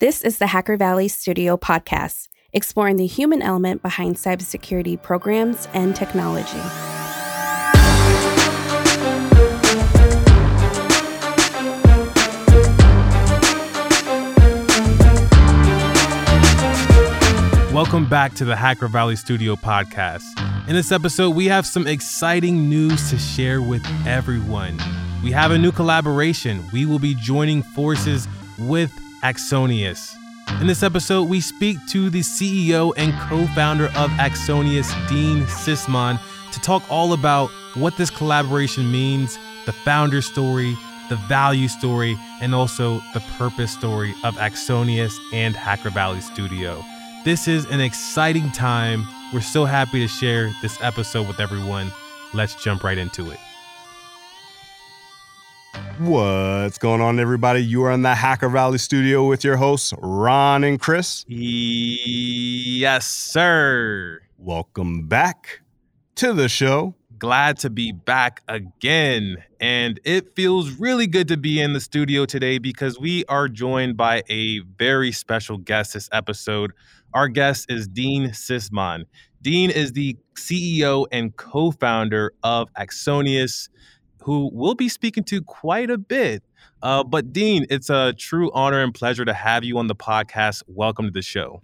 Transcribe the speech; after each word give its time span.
This 0.00 0.22
is 0.22 0.38
the 0.38 0.46
Hacker 0.46 0.76
Valley 0.76 1.08
Studio 1.08 1.56
podcast, 1.56 2.28
exploring 2.52 2.98
the 2.98 3.06
human 3.08 3.42
element 3.42 3.82
behind 3.82 4.14
cybersecurity 4.14 5.02
programs 5.02 5.66
and 5.74 5.96
technology. 5.96 6.60
Welcome 17.74 18.08
back 18.08 18.34
to 18.34 18.44
the 18.44 18.54
Hacker 18.54 18.86
Valley 18.86 19.16
Studio 19.16 19.56
podcast. 19.56 20.22
In 20.68 20.76
this 20.76 20.92
episode, 20.92 21.30
we 21.30 21.46
have 21.46 21.66
some 21.66 21.88
exciting 21.88 22.68
news 22.68 23.10
to 23.10 23.18
share 23.18 23.60
with 23.60 23.84
everyone. 24.06 24.78
We 25.24 25.32
have 25.32 25.50
a 25.50 25.58
new 25.58 25.72
collaboration. 25.72 26.62
We 26.72 26.86
will 26.86 27.00
be 27.00 27.16
joining 27.16 27.64
forces 27.64 28.28
with 28.60 28.92
Axonius. 29.22 30.14
In 30.60 30.66
this 30.66 30.82
episode, 30.82 31.28
we 31.28 31.40
speak 31.40 31.78
to 31.88 32.10
the 32.10 32.20
CEO 32.20 32.92
and 32.96 33.12
co 33.28 33.46
founder 33.54 33.86
of 33.96 34.10
Axonius, 34.12 34.90
Dean 35.08 35.44
Sysman, 35.44 36.18
to 36.52 36.60
talk 36.60 36.82
all 36.90 37.12
about 37.12 37.50
what 37.74 37.96
this 37.96 38.10
collaboration 38.10 38.90
means, 38.90 39.38
the 39.66 39.72
founder 39.72 40.20
story, 40.22 40.76
the 41.08 41.16
value 41.28 41.68
story, 41.68 42.16
and 42.40 42.54
also 42.54 43.00
the 43.14 43.20
purpose 43.36 43.72
story 43.72 44.14
of 44.24 44.34
Axonius 44.36 45.16
and 45.32 45.54
Hacker 45.54 45.90
Valley 45.90 46.20
Studio. 46.20 46.84
This 47.24 47.46
is 47.46 47.64
an 47.66 47.80
exciting 47.80 48.50
time. 48.50 49.06
We're 49.32 49.40
so 49.40 49.64
happy 49.64 50.00
to 50.00 50.08
share 50.08 50.52
this 50.62 50.78
episode 50.80 51.28
with 51.28 51.40
everyone. 51.40 51.92
Let's 52.32 52.54
jump 52.54 52.82
right 52.82 52.98
into 52.98 53.30
it. 53.30 53.38
What's 55.98 56.78
going 56.78 57.00
on, 57.00 57.18
everybody? 57.18 57.60
You 57.60 57.84
are 57.84 57.90
in 57.90 58.02
the 58.02 58.14
Hacker 58.14 58.48
Valley 58.48 58.78
studio 58.78 59.26
with 59.26 59.42
your 59.42 59.56
hosts, 59.56 59.92
Ron 59.98 60.64
and 60.64 60.80
Chris. 60.80 61.24
Yes, 61.28 63.06
sir. 63.06 64.20
Welcome 64.38 65.08
back 65.08 65.60
to 66.14 66.32
the 66.32 66.48
show. 66.48 66.94
Glad 67.18 67.58
to 67.58 67.70
be 67.70 67.90
back 67.90 68.42
again. 68.46 69.42
And 69.60 69.98
it 70.04 70.36
feels 70.36 70.70
really 70.72 71.08
good 71.08 71.26
to 71.28 71.36
be 71.36 71.60
in 71.60 71.72
the 71.72 71.80
studio 71.80 72.24
today 72.26 72.58
because 72.58 73.00
we 73.00 73.24
are 73.24 73.48
joined 73.48 73.96
by 73.96 74.22
a 74.28 74.60
very 74.78 75.10
special 75.10 75.58
guest 75.58 75.94
this 75.94 76.08
episode. 76.12 76.72
Our 77.14 77.26
guest 77.28 77.70
is 77.70 77.88
Dean 77.88 78.28
Sysman. 78.28 79.04
Dean 79.42 79.70
is 79.70 79.92
the 79.92 80.16
CEO 80.36 81.06
and 81.10 81.36
co 81.36 81.70
founder 81.72 82.32
of 82.42 82.72
Axonius 82.74 83.68
who 84.28 84.50
we'll 84.52 84.74
be 84.74 84.90
speaking 84.90 85.24
to 85.24 85.40
quite 85.40 85.88
a 85.88 85.96
bit. 85.96 86.42
Uh, 86.82 87.02
but 87.02 87.32
Dean, 87.32 87.64
it's 87.70 87.88
a 87.88 88.12
true 88.12 88.50
honor 88.52 88.82
and 88.82 88.92
pleasure 88.92 89.24
to 89.24 89.32
have 89.32 89.64
you 89.64 89.78
on 89.78 89.86
the 89.86 89.94
podcast. 89.94 90.62
Welcome 90.66 91.06
to 91.06 91.10
the 91.10 91.22
show. 91.22 91.62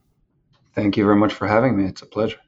Thank 0.74 0.96
you 0.96 1.04
very 1.04 1.16
much 1.16 1.34
for 1.34 1.46
having 1.46 1.76
me. 1.76 1.84
It's 1.84 2.00
a 2.00 2.06
pleasure. 2.06 2.38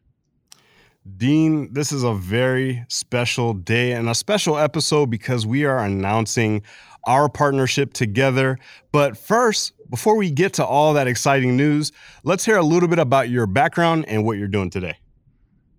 Dean, 1.19 1.71
this 1.71 1.93
is 1.93 2.03
a 2.03 2.15
very 2.15 2.83
special 2.89 3.53
day 3.53 3.93
and 3.93 4.09
a 4.09 4.15
special 4.15 4.57
episode 4.57 5.11
because 5.11 5.47
we 5.47 5.67
are 5.67 5.81
announcing 5.81 6.63
our 7.07 7.29
partnership 7.29 7.93
together. 7.93 8.59
But 8.93 9.19
first, 9.19 9.75
before 9.91 10.17
we 10.17 10.31
get 10.31 10.55
to 10.55 10.65
all 10.65 10.95
that 10.95 11.07
exciting 11.07 11.59
news, 11.59 11.93
let's 12.25 12.43
hear 12.43 12.57
a 12.57 12.63
little 12.63 12.89
bit 12.89 12.99
about 12.99 13.29
your 13.29 13.47
background 13.47 14.07
and 14.09 14.25
what 14.25 14.39
you're 14.39 14.49
doing 14.49 14.71
today. 14.71 14.97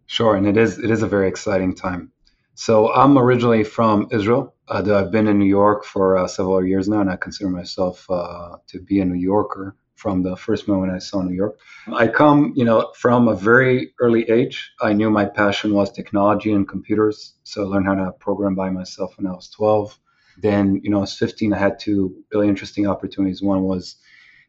Sure, 0.05 0.35
and 0.35 0.45
it 0.45 0.58
is 0.58 0.77
it 0.77 0.91
is 0.91 1.02
a 1.02 1.08
very 1.08 1.27
exciting 1.27 1.73
time. 1.73 2.11
So 2.59 2.91
I'm 2.91 3.19
originally 3.19 3.63
from 3.63 4.08
Israel. 4.11 4.55
Uh, 4.67 4.81
I've 4.91 5.11
been 5.11 5.27
in 5.27 5.38
New 5.38 5.45
York 5.45 5.86
for 5.86 6.17
uh, 6.17 6.27
several 6.27 6.66
years 6.66 6.89
now, 6.89 7.02
and 7.02 7.09
I 7.09 7.16
consider 7.16 7.52
myself 7.52 8.09
uh, 8.09 8.58
to 8.66 8.80
be 8.80 8.99
a 8.99 9.05
New 9.05 9.14
Yorker 9.14 9.75
from 9.94 10.23
the 10.23 10.36
first 10.36 10.67
moment 10.67 10.91
I 10.91 10.97
saw 10.97 11.22
New 11.22 11.36
York. 11.36 11.59
I 11.94 12.08
come, 12.08 12.53
you 12.55 12.66
know, 12.66 12.91
from 12.95 13.27
a 13.27 13.36
very 13.36 13.94
early 13.99 14.27
age. 14.27 14.72
I 14.81 14.94
knew 14.94 15.11
my 15.11 15.25
passion 15.25 15.75
was 15.75 15.91
technology 15.91 16.52
and 16.52 16.67
computers, 16.67 17.36
so 17.43 17.61
I 17.61 17.67
learned 17.67 17.86
how 17.86 17.93
to 17.93 18.11
program 18.14 18.55
by 18.55 18.71
myself 18.71 19.15
when 19.17 19.27
I 19.27 19.33
was 19.33 19.49
12. 19.52 19.95
Then, 20.42 20.81
you 20.83 20.89
know, 20.89 20.98
I 20.98 21.02
was 21.02 21.15
15. 21.15 21.54
I 21.54 21.60
had 21.60 21.77
two 21.77 22.23
really 22.33 22.49
interesting 22.49 22.87
opportunities. 22.87 23.43
One 23.43 23.65
was 23.65 23.98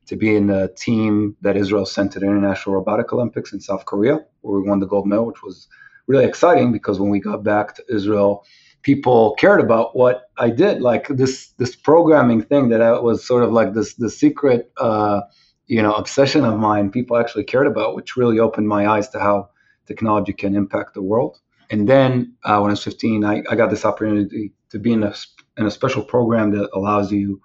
to 0.06 0.16
be 0.16 0.34
in 0.34 0.47
the 0.47 0.72
team 0.78 1.37
that 1.43 1.59
Israel 1.59 1.84
sent 1.84 2.12
to 2.12 2.21
the 2.21 2.27
International 2.27 2.77
Robotic 2.77 3.12
Olympics 3.12 3.53
in 3.53 3.61
South 3.61 3.84
Korea, 3.84 4.21
where 4.41 4.59
we 4.59 4.66
won 4.66 4.81
the 4.81 4.87
gold 4.87 5.06
medal, 5.06 5.27
which 5.27 5.43
was 5.43 5.69
really 6.08 6.24
exciting 6.24 6.72
because 6.72 6.98
when 6.98 7.10
we 7.10 7.20
got 7.20 7.44
back 7.44 7.76
to 7.76 7.84
Israel, 7.88 8.44
people 8.82 9.34
cared 9.38 9.60
about 9.60 9.94
what 9.94 10.30
I 10.38 10.50
did. 10.50 10.80
Like 10.80 11.06
this 11.08 11.48
this 11.58 11.76
programming 11.76 12.42
thing 12.42 12.70
that 12.70 12.82
I 12.82 12.98
was 12.98 13.24
sort 13.24 13.44
of 13.44 13.52
like 13.52 13.74
this 13.74 13.94
the 13.94 14.10
secret 14.10 14.72
uh, 14.78 15.20
you 15.66 15.82
know 15.82 15.92
obsession 15.94 16.44
of 16.44 16.58
mine. 16.58 16.91
People 16.91 17.16
actually 17.16 17.44
cared 17.44 17.66
about, 17.66 17.94
which 17.94 18.16
really 18.16 18.41
opened 18.41 18.66
my 18.69 18.88
eyes 18.88 19.08
to 19.10 19.20
how 19.20 19.50
technology 19.86 20.32
can 20.32 20.56
impact 20.56 20.94
the 20.94 21.02
world. 21.02 21.38
And 21.70 21.88
then 21.88 22.34
uh, 22.44 22.58
when 22.60 22.70
I 22.70 22.72
was 22.72 22.82
15, 22.82 23.25
I, 23.25 23.42
I 23.50 23.54
got 23.54 23.70
this 23.70 23.84
opportunity 23.84 24.52
to 24.70 24.78
be 24.78 24.92
in 24.92 25.02
a 25.02 25.14
in 25.58 25.66
a 25.66 25.70
special 25.70 26.02
program 26.02 26.50
that 26.52 26.70
allows 26.75 27.12
you 27.12 27.40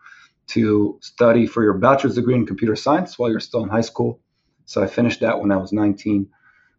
to 0.46 1.00
study 1.02 1.48
for 1.48 1.64
your 1.64 1.74
bachelor's 1.74 2.16
degree 2.16 2.36
in 2.36 2.46
computer 2.46 2.76
science 2.76 3.18
while 3.18 3.30
you're 3.30 3.40
still 3.40 3.64
in 3.64 3.70
high 3.70 3.82
school. 3.82 4.20
So 4.66 4.82
I 4.84 4.88
finished 4.88 5.20
that 5.22 5.40
when 5.40 5.52
I 5.52 5.58
was 5.58 5.74
19 5.74 6.30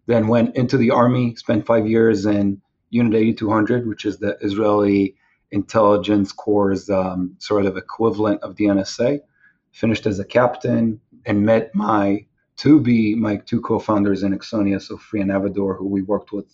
then 0.07 0.29
went 0.29 0.57
into 0.57 0.77
the 0.77 0.91
army, 0.91 1.35
spent 1.37 1.67
five 1.67 1.87
years 1.87 2.27
in 2.27 2.61
Unit 2.91 3.15
8200, 3.15 3.89
which 3.89 4.05
is 4.05 4.19
the 4.19 4.37
Israeli 4.41 5.17
intelligence 5.51 6.33
corps' 6.33 6.91
um, 6.91 7.37
sort 7.39 7.67
of 7.67 7.77
equivalent 7.77 8.43
of 8.43 8.57
the 8.57 8.65
NSA. 8.65 9.21
Finished 9.73 10.07
as 10.07 10.19
a 10.19 10.25
captain 10.25 11.01
and 11.27 11.45
met 11.45 11.75
my 11.75 12.27
to 12.57 12.81
be 12.81 13.15
my 13.17 13.37
two 13.37 13.61
co-founders 13.61 14.23
in 14.23 14.37
Axonius, 14.37 14.91
Ofri 14.91 15.21
and 15.21 15.31
Avidor, 15.31 15.77
who 15.77 15.89
we 15.89 16.03
worked 16.03 16.33
with 16.33 16.47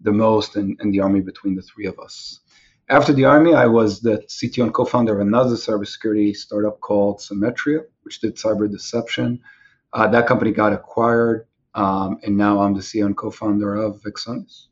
the 0.00 0.12
most 0.12 0.56
in, 0.56 0.76
in 0.80 0.90
the 0.90 1.00
army 1.00 1.20
between 1.20 1.56
the 1.56 1.62
three 1.62 1.86
of 1.86 1.98
us. 1.98 2.40
After 2.88 3.12
the 3.12 3.24
army, 3.24 3.54
I 3.54 3.66
was 3.66 4.00
the 4.00 4.18
CTO 4.28 4.64
and 4.64 4.74
co-founder 4.74 5.14
of 5.14 5.26
another 5.26 5.54
cybersecurity 5.54 6.36
startup 6.36 6.80
called 6.80 7.20
Symmetria, 7.20 7.80
which 8.02 8.20
did 8.20 8.36
cyber 8.36 8.70
deception. 8.70 9.40
Uh, 9.92 10.08
that 10.08 10.26
company 10.26 10.52
got 10.52 10.72
acquired 10.72 11.46
um, 11.74 12.18
and 12.22 12.36
now 12.36 12.60
I'm 12.60 12.74
the 12.74 12.80
CEO 12.80 13.06
and 13.06 13.16
co-founder 13.16 13.74
of 13.76 14.02
Axonius. 14.02 14.66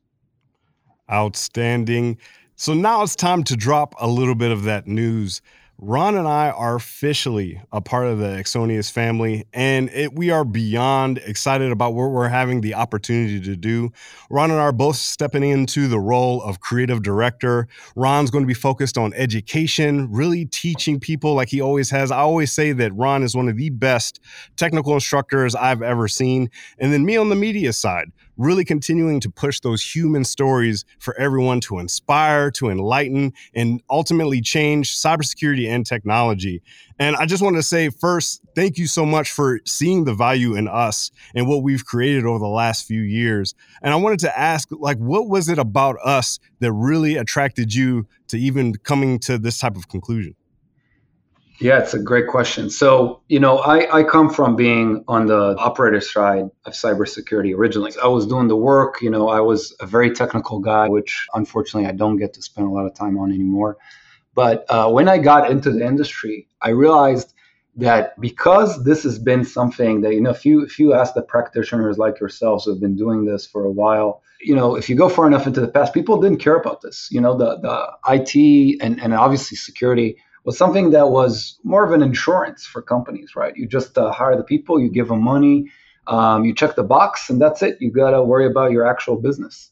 Outstanding. 1.11 2.19
So 2.57 2.75
now 2.75 3.03
it's 3.03 3.17
time 3.17 3.43
to 3.45 3.57
drop 3.57 3.95
a 3.99 4.07
little 4.07 4.35
bit 4.35 4.51
of 4.51 4.65
that 4.65 4.87
news. 4.87 5.41
Ron 5.83 6.15
and 6.15 6.29
I 6.29 6.51
are 6.51 6.75
officially 6.75 7.59
a 7.73 7.81
part 7.81 8.07
of 8.07 8.19
the 8.19 8.27
Axonius 8.27 8.93
family, 8.93 9.47
and 9.55 9.89
it, 9.89 10.15
we 10.15 10.31
are 10.31 10.45
beyond 10.45 11.17
excited 11.25 11.73
about 11.73 11.95
what 11.95 12.11
we're 12.11 12.29
having 12.29 12.61
the 12.61 12.75
opportunity 12.75 13.41
to 13.41 13.57
do. 13.57 13.91
Ron 14.29 14.51
and 14.51 14.61
I 14.61 14.65
are 14.65 14.73
both 14.73 14.97
stepping 14.97 15.43
into 15.43 15.89
the 15.89 15.99
role 15.99 16.43
of 16.43 16.61
creative 16.61 17.03
director. 17.03 17.67
Ron's 17.97 18.31
going 18.31 18.45
to 18.45 18.47
be 18.47 18.53
focused 18.53 18.99
on 18.99 19.15
education, 19.15 20.13
really 20.13 20.45
teaching 20.45 21.01
people 21.01 21.33
like 21.33 21.49
he 21.49 21.63
always 21.63 21.89
has. 21.89 22.11
I 22.11 22.19
always 22.19 22.53
say 22.53 22.73
that 22.73 22.93
Ron 22.95 23.23
is 23.23 23.35
one 23.35 23.49
of 23.49 23.57
the 23.57 23.71
best 23.71 24.21
technical 24.57 24.93
instructors 24.93 25.55
I've 25.55 25.81
ever 25.81 26.09
seen. 26.09 26.51
And 26.79 26.93
then 26.93 27.07
me 27.07 27.17
on 27.17 27.31
the 27.31 27.37
media 27.37 27.73
side, 27.73 28.13
really 28.41 28.65
continuing 28.65 29.21
to 29.21 29.31
push 29.31 29.61
those 29.61 29.85
human 29.85 30.25
stories 30.25 30.85
for 30.99 31.15
everyone 31.19 31.61
to 31.61 31.79
inspire, 31.79 32.51
to 32.51 32.71
enlighten, 32.71 33.33
and 33.55 33.83
ultimately 33.91 34.41
change 34.41 34.97
cybersecurity 34.97 35.69
and 35.69 35.85
technology. 35.85 36.63
And 36.99 37.17
I 37.17 37.27
just 37.27 37.43
want 37.43 37.57
to 37.57 37.63
say 37.63 37.91
first, 37.91 38.41
thank 38.55 38.79
you 38.79 38.87
so 38.87 39.05
much 39.05 39.31
for 39.31 39.61
seeing 39.67 40.05
the 40.05 40.15
value 40.15 40.55
in 40.55 40.69
us 40.69 41.11
and 41.35 41.47
what 41.47 41.63
we've 41.63 41.85
created 41.85 42.25
over 42.25 42.39
the 42.39 42.47
last 42.47 42.87
few 42.87 43.03
years. 43.03 43.55
And 43.83 43.93
I 43.93 43.97
wanted 43.97 44.21
to 44.21 44.39
ask, 44.39 44.69
like, 44.71 44.99
what 44.99 45.29
was 45.29 45.49
it 45.49 45.59
about 45.59 45.97
us 46.03 46.39
that 46.61 46.73
really 46.73 47.17
attracted 47.17 47.75
you 47.75 48.07
to 48.29 48.39
even 48.39 48.75
coming 48.77 49.19
to 49.21 49.37
this 49.37 49.59
type 49.59 49.77
of 49.77 49.89
conclusion? 49.89 50.35
Yeah, 51.61 51.79
it's 51.79 51.93
a 51.93 51.99
great 51.99 52.27
question. 52.27 52.71
So, 52.71 53.21
you 53.29 53.39
know, 53.39 53.59
I, 53.59 53.99
I 53.99 54.03
come 54.03 54.31
from 54.31 54.57
being 54.57 55.05
on 55.09 55.27
the 55.27 55.55
operator 55.59 56.01
side 56.01 56.49
of 56.65 56.73
cybersecurity 56.73 57.55
originally. 57.55 57.93
I 58.03 58.07
was 58.07 58.27
doing 58.27 58.49
the 58.49 58.57
work, 58.57 59.03
you 59.03 59.11
know, 59.11 59.29
I 59.29 59.41
was 59.41 59.77
a 59.79 59.87
very 59.87 60.11
technical 60.11 60.59
guy, 60.59 60.89
which 60.89 61.27
unfortunately 61.35 61.87
I 61.87 61.93
don't 61.93 62.17
get 62.17 62.33
to 62.35 62.43
spend 62.43 62.67
a 62.67 62.71
lot 62.71 62.87
of 62.87 62.95
time 62.95 63.19
on 63.19 63.31
anymore. 63.31 63.77
But 64.35 64.65
uh, 64.71 64.91
when 64.91 65.07
I 65.07 65.19
got 65.19 65.51
into 65.51 65.71
the 65.71 65.85
industry, 65.85 66.49
I 66.63 66.71
realized 66.71 67.35
that 67.77 68.19
because 68.19 68.83
this 68.85 69.03
has 69.03 69.19
been 69.19 69.45
something 69.45 70.01
that, 70.01 70.15
you 70.15 70.23
know, 70.23 70.31
if 70.31 70.47
you, 70.47 70.63
if 70.63 70.79
you 70.79 70.95
ask 70.95 71.13
the 71.13 71.23
practitioners 71.23 71.99
like 71.99 72.21
yourselves 72.21 72.65
who 72.65 72.71
have 72.71 72.81
been 72.81 72.97
doing 72.97 73.27
this 73.27 73.47
for 73.47 73.65
a 73.65 73.71
while, 73.71 74.23
you 74.41 74.57
know, 74.57 74.77
if 74.77 74.89
you 74.89 74.97
go 74.97 75.11
far 75.11 75.27
enough 75.27 75.47
into 75.47 75.61
the 75.61 75.69
past, 75.69 75.93
people 75.93 76.19
didn't 76.23 76.39
care 76.39 76.57
about 76.57 76.81
this. 76.81 77.09
You 77.11 77.21
know, 77.21 77.37
the, 77.37 77.59
the 77.59 78.15
IT 78.15 78.81
and, 78.81 78.99
and 78.99 79.13
obviously 79.13 79.59
security 79.59 80.17
was 80.45 80.57
something 80.57 80.91
that 80.91 81.11
was 81.11 81.59
more 81.65 81.85
of 81.85 81.93
an 81.93 82.03
insurance 82.03 82.65
for 82.65 82.83
companies, 82.83 83.37
right? 83.37 83.57
You 83.57 83.67
just 83.67 83.97
uh, 83.99 84.11
hire 84.13 84.37
the 84.37 84.45
people, 84.45 84.81
you 84.81 84.91
give 84.91 85.09
them 85.09 85.23
money, 85.23 85.71
um, 86.07 86.45
you 86.45 86.55
check 86.55 86.77
the 86.77 86.83
box, 86.83 87.31
and 87.31 87.41
that's 87.41 87.63
it. 87.63 87.77
You 87.81 87.91
got 87.91 88.11
to 88.11 88.23
worry 88.23 88.47
about 88.47 88.73
your 88.73 88.87
actual 88.87 89.17
business. 89.17 89.71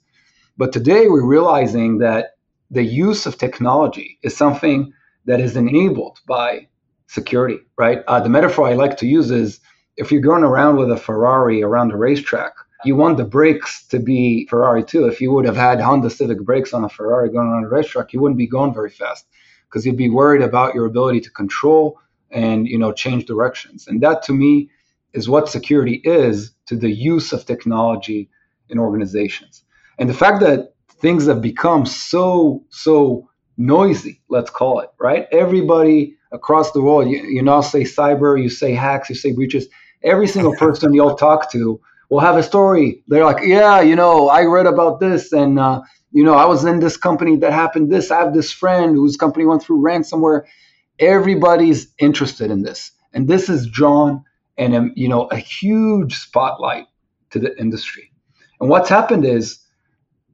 But 0.56 0.72
today 0.72 1.08
we're 1.08 1.26
realizing 1.26 1.98
that 1.98 2.36
the 2.70 2.82
use 2.82 3.26
of 3.26 3.38
technology 3.38 4.18
is 4.22 4.36
something 4.36 4.92
that 5.24 5.40
is 5.40 5.56
enabled 5.56 6.18
by 6.26 6.68
security, 7.06 7.60
right? 7.78 8.02
Uh, 8.06 8.20
the 8.20 8.28
metaphor 8.28 8.68
I 8.68 8.74
like 8.74 8.96
to 8.98 9.06
use 9.06 9.30
is 9.30 9.60
if 9.96 10.12
you're 10.12 10.20
going 10.20 10.44
around 10.44 10.76
with 10.76 10.90
a 10.90 10.96
Ferrari 10.96 11.62
around 11.62 11.92
a 11.92 11.96
racetrack, 11.96 12.52
you 12.84 12.94
want 12.94 13.16
the 13.16 13.24
brakes 13.24 13.86
to 13.88 13.98
be 13.98 14.46
Ferrari 14.48 14.84
too. 14.84 15.06
If 15.06 15.20
you 15.20 15.32
would 15.32 15.44
have 15.44 15.56
had 15.56 15.80
Honda 15.80 16.10
Civic 16.10 16.40
brakes 16.42 16.72
on 16.72 16.84
a 16.84 16.88
Ferrari 16.88 17.30
going 17.30 17.48
around 17.48 17.64
a 17.64 17.68
racetrack, 17.68 18.12
you 18.12 18.20
wouldn't 18.20 18.38
be 18.38 18.46
going 18.46 18.72
very 18.72 18.90
fast 18.90 19.26
because 19.68 19.84
you'd 19.84 19.96
be 19.96 20.08
worried 20.08 20.42
about 20.42 20.74
your 20.74 20.86
ability 20.86 21.20
to 21.20 21.30
control 21.30 21.98
and 22.30 22.66
you 22.66 22.78
know 22.78 22.92
change 22.92 23.24
directions. 23.26 23.86
And 23.86 24.00
that 24.02 24.22
to 24.24 24.32
me 24.32 24.70
is 25.12 25.28
what 25.28 25.48
security 25.48 26.00
is 26.04 26.52
to 26.66 26.76
the 26.76 26.90
use 26.90 27.32
of 27.32 27.44
technology 27.46 28.28
in 28.68 28.78
organizations. 28.78 29.64
And 29.98 30.08
the 30.08 30.14
fact 30.14 30.40
that 30.40 30.74
things 31.00 31.26
have 31.26 31.40
become 31.40 31.86
so 31.86 32.64
so 32.70 33.28
noisy, 33.56 34.20
let's 34.28 34.50
call 34.50 34.80
it, 34.80 34.90
right? 34.98 35.26
Everybody 35.32 36.16
across 36.32 36.72
the 36.72 36.82
world, 36.82 37.10
you, 37.10 37.18
you 37.24 37.42
now 37.42 37.60
say 37.60 37.82
cyber, 37.82 38.40
you 38.40 38.48
say 38.48 38.72
hacks, 38.72 39.08
you 39.08 39.14
say 39.14 39.32
breaches. 39.32 39.66
Every 40.02 40.28
single 40.28 40.54
person 40.64 40.94
you'll 40.94 41.16
talk 41.16 41.50
to 41.52 41.80
will 42.08 42.20
have 42.20 42.36
a 42.36 42.42
story. 42.42 43.02
They're 43.08 43.24
like, 43.24 43.44
yeah, 43.44 43.80
you 43.80 43.96
know, 43.96 44.28
I 44.28 44.44
read 44.44 44.66
about 44.66 45.00
this, 45.00 45.32
and 45.32 45.58
uh, 45.58 45.82
you 46.12 46.24
know, 46.24 46.34
I 46.34 46.46
was 46.46 46.64
in 46.64 46.80
this 46.80 46.96
company 46.96 47.36
that 47.36 47.52
happened 47.52 47.90
this. 47.90 48.10
I 48.10 48.20
have 48.20 48.34
this 48.34 48.52
friend 48.52 48.94
whose 48.94 49.16
company 49.16 49.44
went 49.44 49.62
through 49.62 49.82
ransomware. 49.82 50.44
Everybody's 50.98 51.88
interested 51.98 52.50
in 52.50 52.62
this, 52.62 52.92
and 53.12 53.28
this 53.28 53.48
is 53.48 53.68
drawn 53.68 54.24
and 54.56 54.74
um, 54.74 54.92
you 54.96 55.08
know 55.08 55.26
a 55.26 55.36
huge 55.36 56.16
spotlight 56.16 56.86
to 57.30 57.38
the 57.38 57.58
industry. 57.58 58.10
And 58.60 58.68
what's 58.68 58.88
happened 58.88 59.24
is 59.24 59.60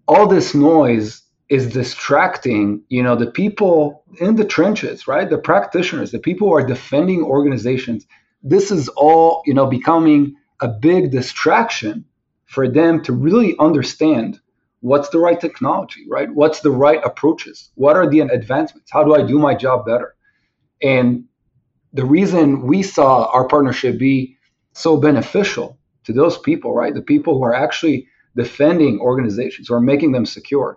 all 0.06 0.26
this 0.26 0.54
noise 0.54 1.22
is 1.48 1.72
distracting, 1.72 2.82
you 2.88 3.02
know, 3.02 3.16
the 3.16 3.30
people 3.30 4.02
in 4.18 4.36
the 4.36 4.44
trenches, 4.44 5.06
right? 5.06 5.28
The 5.28 5.38
practitioners, 5.38 6.10
the 6.10 6.18
people 6.18 6.48
who 6.48 6.54
are 6.54 6.66
defending 6.66 7.22
organizations. 7.22 8.06
This 8.42 8.70
is 8.70 8.88
all, 8.88 9.42
you 9.44 9.54
know, 9.54 9.66
becoming 9.66 10.36
a 10.60 10.68
big 10.68 11.10
distraction 11.10 12.04
for 12.46 12.68
them 12.68 13.02
to 13.02 13.12
really 13.12 13.56
understand 13.58 14.40
what's 14.84 15.08
the 15.08 15.18
right 15.18 15.40
technology, 15.40 16.04
right? 16.10 16.28
What's 16.34 16.60
the 16.60 16.70
right 16.70 17.00
approaches? 17.06 17.70
What 17.74 17.96
are 17.96 18.06
the 18.06 18.20
advancements? 18.20 18.90
How 18.90 19.02
do 19.02 19.14
I 19.14 19.22
do 19.22 19.38
my 19.38 19.54
job 19.54 19.86
better? 19.86 20.14
And 20.82 21.24
the 21.94 22.04
reason 22.04 22.66
we 22.66 22.82
saw 22.82 23.24
our 23.32 23.48
partnership 23.48 23.98
be 23.98 24.36
so 24.74 24.98
beneficial 24.98 25.78
to 26.04 26.12
those 26.12 26.36
people, 26.36 26.74
right? 26.74 26.92
The 26.92 27.00
people 27.00 27.38
who 27.38 27.44
are 27.44 27.54
actually 27.54 28.06
defending 28.36 29.00
organizations 29.00 29.70
or 29.70 29.80
making 29.80 30.12
them 30.12 30.26
secure 30.26 30.76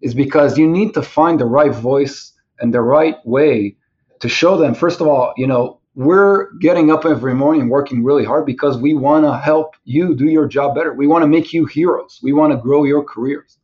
is 0.00 0.14
because 0.14 0.56
you 0.56 0.66
need 0.66 0.94
to 0.94 1.02
find 1.02 1.38
the 1.38 1.44
right 1.44 1.74
voice 1.74 2.32
and 2.58 2.72
the 2.72 2.80
right 2.80 3.16
way 3.26 3.76
to 4.20 4.30
show 4.30 4.56
them, 4.56 4.74
first 4.74 5.02
of 5.02 5.08
all, 5.08 5.34
you 5.36 5.46
know, 5.46 5.78
we're 5.94 6.52
getting 6.54 6.90
up 6.90 7.04
every 7.04 7.34
morning 7.34 7.68
working 7.68 8.02
really 8.02 8.24
hard 8.24 8.46
because 8.46 8.78
we 8.78 8.94
want 8.94 9.24
to 9.24 9.36
help 9.36 9.76
you 9.84 10.14
do 10.14 10.26
your 10.26 10.46
job 10.46 10.74
better. 10.74 10.94
We 10.94 11.06
want 11.06 11.22
to 11.22 11.28
make 11.28 11.52
you 11.52 11.66
heroes. 11.66 12.20
We 12.22 12.32
want 12.32 12.52
to 12.52 12.56
grow 12.56 12.84
your 12.84 13.04
careers. 13.04 13.58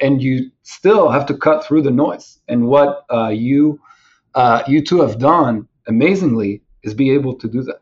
And 0.00 0.22
you 0.22 0.50
still 0.62 1.10
have 1.10 1.26
to 1.26 1.36
cut 1.36 1.64
through 1.64 1.82
the 1.82 1.90
noise. 1.90 2.38
And 2.48 2.68
what 2.68 3.04
uh, 3.12 3.28
you 3.28 3.80
uh, 4.34 4.62
you 4.68 4.84
two 4.84 5.00
have 5.00 5.18
done 5.18 5.66
amazingly 5.88 6.62
is 6.84 6.94
be 6.94 7.10
able 7.10 7.34
to 7.36 7.48
do 7.48 7.62
that. 7.62 7.80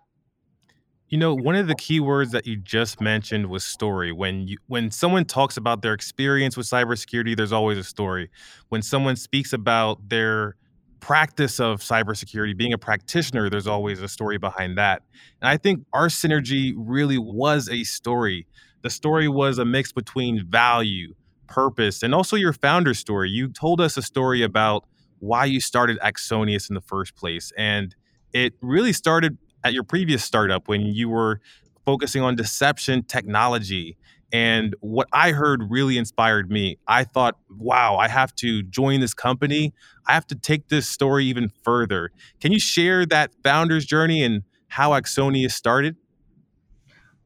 You 1.09 1.19
know, 1.19 1.35
one 1.35 1.55
of 1.55 1.67
the 1.67 1.75
key 1.75 2.01
words 2.01 2.33
that 2.33 2.47
you 2.47 2.57
just 2.57 3.01
mentioned 3.01 3.47
was 3.47 3.65
story. 3.65 4.13
When 4.13 4.47
you 4.47 4.59
when 4.69 4.91
someone 4.91 5.25
talks 5.25 5.57
about 5.57 5.83
their 5.83 5.93
experience 5.93 6.57
with 6.57 6.67
cybersecurity, 6.67 7.37
there's 7.37 7.53
always 7.53 7.79
a 7.79 7.85
story. 7.85 8.31
When 8.69 8.83
someone 8.83 9.17
speaks 9.17 9.53
about 9.53 10.09
their 10.09 10.57
practice 11.01 11.61
of 11.61 11.81
cybersecurity, 11.81 12.57
being 12.57 12.73
a 12.73 12.79
practitioner, 12.79 13.49
there's 13.51 13.67
always 13.67 14.01
a 14.03 14.09
story 14.09 14.39
behind 14.39 14.79
that. 14.79 15.03
And 15.41 15.49
I 15.49 15.57
think 15.57 15.85
our 15.93 16.09
synergy 16.09 16.75
really 16.77 17.19
was 17.19 17.69
a 17.69 17.85
story. 17.85 18.47
The 18.83 18.91
story 18.91 19.29
was 19.29 19.59
a 19.59 19.65
mix 19.65 19.93
between 19.93 20.47
value, 20.47 21.15
purpose, 21.47 22.03
and 22.03 22.15
also 22.15 22.37
your 22.37 22.53
founder 22.53 22.95
story. 22.95 23.31
You 23.31 23.49
told 23.49 23.81
us 23.81 23.97
a 23.97 24.03
story 24.03 24.43
about 24.43 24.85
why 25.21 25.45
you 25.47 25.61
started 25.61 25.99
Axonius 26.01 26.69
in 26.69 26.75
the 26.75 26.81
first 26.81 27.17
place. 27.17 27.53
And 27.57 27.95
it 28.33 28.55
really 28.61 28.93
started 28.93 29.39
at 29.65 29.73
your 29.73 29.83
previous 29.83 30.25
startup 30.25 30.69
when 30.69 30.83
you 30.83 31.09
were 31.09 31.41
focusing 31.85 32.23
on 32.23 32.37
deception 32.37 33.03
technology. 33.03 33.97
And 34.33 34.77
what 34.81 35.09
I 35.13 35.33
heard 35.33 35.63
really 35.71 35.97
inspired 35.97 36.51
me. 36.51 36.79
I 36.87 37.05
thought, 37.05 37.37
wow, 37.49 37.97
I 37.97 38.09
have 38.09 38.35
to 38.37 38.63
join 38.63 39.01
this 39.01 39.15
company. 39.15 39.73
I 40.07 40.13
have 40.13 40.27
to 40.29 40.35
take 40.35 40.69
this 40.69 40.89
story 40.89 41.25
even 41.27 41.51
further. 41.63 42.11
Can 42.41 42.53
you 42.53 42.61
share 42.61 43.07
that 43.07 43.33
founder's 43.43 43.87
journey 43.87 44.23
and 44.23 44.43
how 44.69 44.91
Axonius 44.91 45.53
started? 45.53 45.97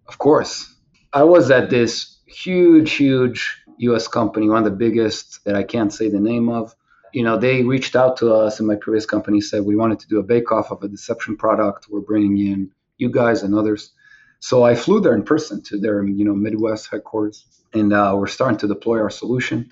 Of 0.07 0.19
course. 0.19 0.73
I 1.13 1.25
was 1.25 1.51
at 1.51 1.71
this 1.71 2.19
huge, 2.27 2.93
huge 2.93 3.57
US 3.79 4.07
company, 4.07 4.49
one 4.49 4.59
of 4.59 4.65
the 4.65 4.71
biggest 4.71 5.45
that 5.45 5.57
I 5.57 5.65
can't 5.65 5.93
say 5.93 6.09
the 6.09 6.21
name 6.21 6.49
of 6.49 6.75
you 7.13 7.23
know, 7.23 7.37
they 7.37 7.63
reached 7.63 7.95
out 7.95 8.17
to 8.19 8.33
us 8.33 8.59
in 8.59 8.67
my 8.67 8.77
previous 8.77 9.07
company, 9.07 9.41
said 9.41 9.65
we 9.65 9.77
wanted 9.77 10.01
to 10.01 10.09
do 10.09 10.19
a 10.19 10.23
bake-off 10.23 10.71
of 10.71 10.83
a 10.83 10.89
deception 10.89 11.37
product. 11.37 11.87
We're 11.91 12.01
bringing 12.01 12.39
in 12.39 12.71
you 12.97 13.11
guys 13.11 13.43
and 13.43 13.55
others. 13.55 13.93
So 14.43 14.65
I 14.65 14.75
flew 14.75 15.01
there 15.01 15.15
in 15.15 15.23
person 15.23 15.63
to 15.67 15.79
their, 15.79 16.05
you 16.05 16.25
know, 16.25 16.35
Midwest 16.35 16.91
headquarters, 16.91 17.47
and 17.73 17.93
uh, 17.93 18.17
we're 18.19 18.27
starting 18.27 18.59
to 18.59 18.67
deploy 18.67 18.99
our 18.99 19.09
solution. 19.09 19.71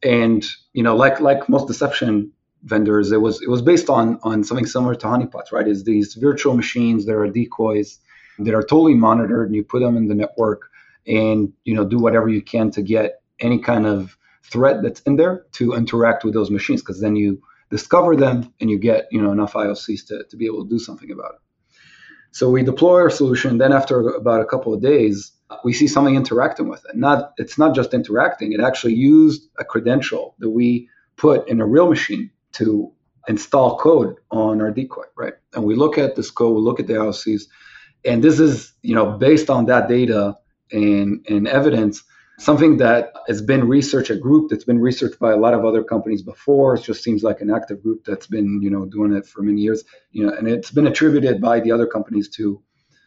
And 0.00 0.46
you 0.72 0.84
know, 0.84 0.94
like 0.94 1.20
like 1.20 1.48
most 1.48 1.66
deception 1.66 2.30
vendors, 2.62 3.10
it 3.10 3.20
was 3.20 3.42
it 3.42 3.50
was 3.50 3.62
based 3.62 3.90
on 3.90 4.20
on 4.22 4.44
something 4.44 4.64
similar 4.64 4.94
to 4.94 5.06
honeypots, 5.08 5.50
right? 5.50 5.66
Is 5.66 5.82
these 5.82 6.14
virtual 6.14 6.54
machines 6.54 7.04
that 7.06 7.16
are 7.16 7.26
decoys 7.26 7.98
that 8.38 8.54
are 8.54 8.62
totally 8.62 8.94
monitored, 8.94 9.48
and 9.48 9.56
you 9.56 9.64
put 9.64 9.80
them 9.80 9.96
in 9.96 10.06
the 10.06 10.14
network, 10.14 10.70
and 11.08 11.52
you 11.64 11.74
know, 11.74 11.84
do 11.84 11.98
whatever 11.98 12.28
you 12.28 12.42
can 12.42 12.70
to 12.70 12.82
get 12.82 13.22
any 13.40 13.58
kind 13.58 13.86
of 13.86 14.16
threat 14.44 14.84
that's 14.84 15.00
in 15.00 15.16
there 15.16 15.46
to 15.54 15.74
interact 15.74 16.22
with 16.22 16.32
those 16.32 16.52
machines 16.52 16.80
because 16.80 17.00
then 17.00 17.16
you 17.16 17.42
discover 17.70 18.14
them 18.14 18.54
and 18.60 18.70
you 18.70 18.78
get 18.78 19.08
you 19.10 19.20
know 19.20 19.32
enough 19.32 19.54
IOCs 19.54 20.06
to, 20.06 20.22
to 20.30 20.36
be 20.36 20.46
able 20.46 20.62
to 20.62 20.70
do 20.70 20.78
something 20.78 21.10
about 21.10 21.34
it. 21.34 21.40
So 22.36 22.50
we 22.50 22.62
deploy 22.62 23.00
our 23.00 23.08
solution. 23.08 23.56
Then 23.56 23.72
after 23.72 24.10
about 24.10 24.42
a 24.42 24.44
couple 24.44 24.74
of 24.74 24.82
days, 24.82 25.32
we 25.64 25.72
see 25.72 25.88
something 25.88 26.16
interacting 26.16 26.68
with 26.68 26.84
it. 26.86 26.94
Not 26.94 27.32
it's 27.38 27.56
not 27.56 27.74
just 27.74 27.94
interacting; 27.94 28.52
it 28.52 28.60
actually 28.60 28.92
used 28.92 29.48
a 29.58 29.64
credential 29.64 30.34
that 30.40 30.50
we 30.50 30.86
put 31.16 31.48
in 31.48 31.62
a 31.62 31.66
real 31.66 31.88
machine 31.88 32.30
to 32.58 32.92
install 33.26 33.78
code 33.78 34.16
on 34.30 34.60
our 34.60 34.70
decoy, 34.70 35.04
right? 35.16 35.32
And 35.54 35.64
we 35.64 35.76
look 35.76 35.96
at 35.96 36.14
this 36.14 36.30
code, 36.30 36.54
we 36.56 36.60
look 36.60 36.78
at 36.78 36.88
the 36.88 36.92
IOCs, 36.92 37.44
and 38.04 38.22
this 38.22 38.38
is 38.38 38.74
you 38.82 38.94
know 38.94 39.12
based 39.12 39.48
on 39.48 39.64
that 39.72 39.88
data 39.88 40.36
and 40.70 41.24
and 41.30 41.48
evidence 41.48 42.02
something 42.38 42.76
that 42.78 43.12
has 43.28 43.40
been 43.40 43.66
researched, 43.66 44.10
a 44.10 44.16
group 44.16 44.50
that's 44.50 44.64
been 44.64 44.78
researched 44.78 45.18
by 45.18 45.32
a 45.32 45.36
lot 45.36 45.54
of 45.54 45.64
other 45.64 45.82
companies 45.82 46.22
before. 46.22 46.74
It 46.74 46.82
just 46.82 47.02
seems 47.02 47.22
like 47.22 47.40
an 47.40 47.50
active 47.50 47.82
group 47.82 48.04
that's 48.04 48.26
been, 48.26 48.60
you 48.62 48.70
know, 48.70 48.84
doing 48.84 49.12
it 49.12 49.26
for 49.26 49.42
many 49.42 49.62
years. 49.62 49.84
You 50.12 50.26
know, 50.26 50.34
and 50.34 50.48
it's 50.48 50.70
been 50.70 50.86
attributed 50.86 51.40
by 51.40 51.60
the 51.60 51.72
other 51.72 51.86
companies 51.86 52.28
to 52.30 52.62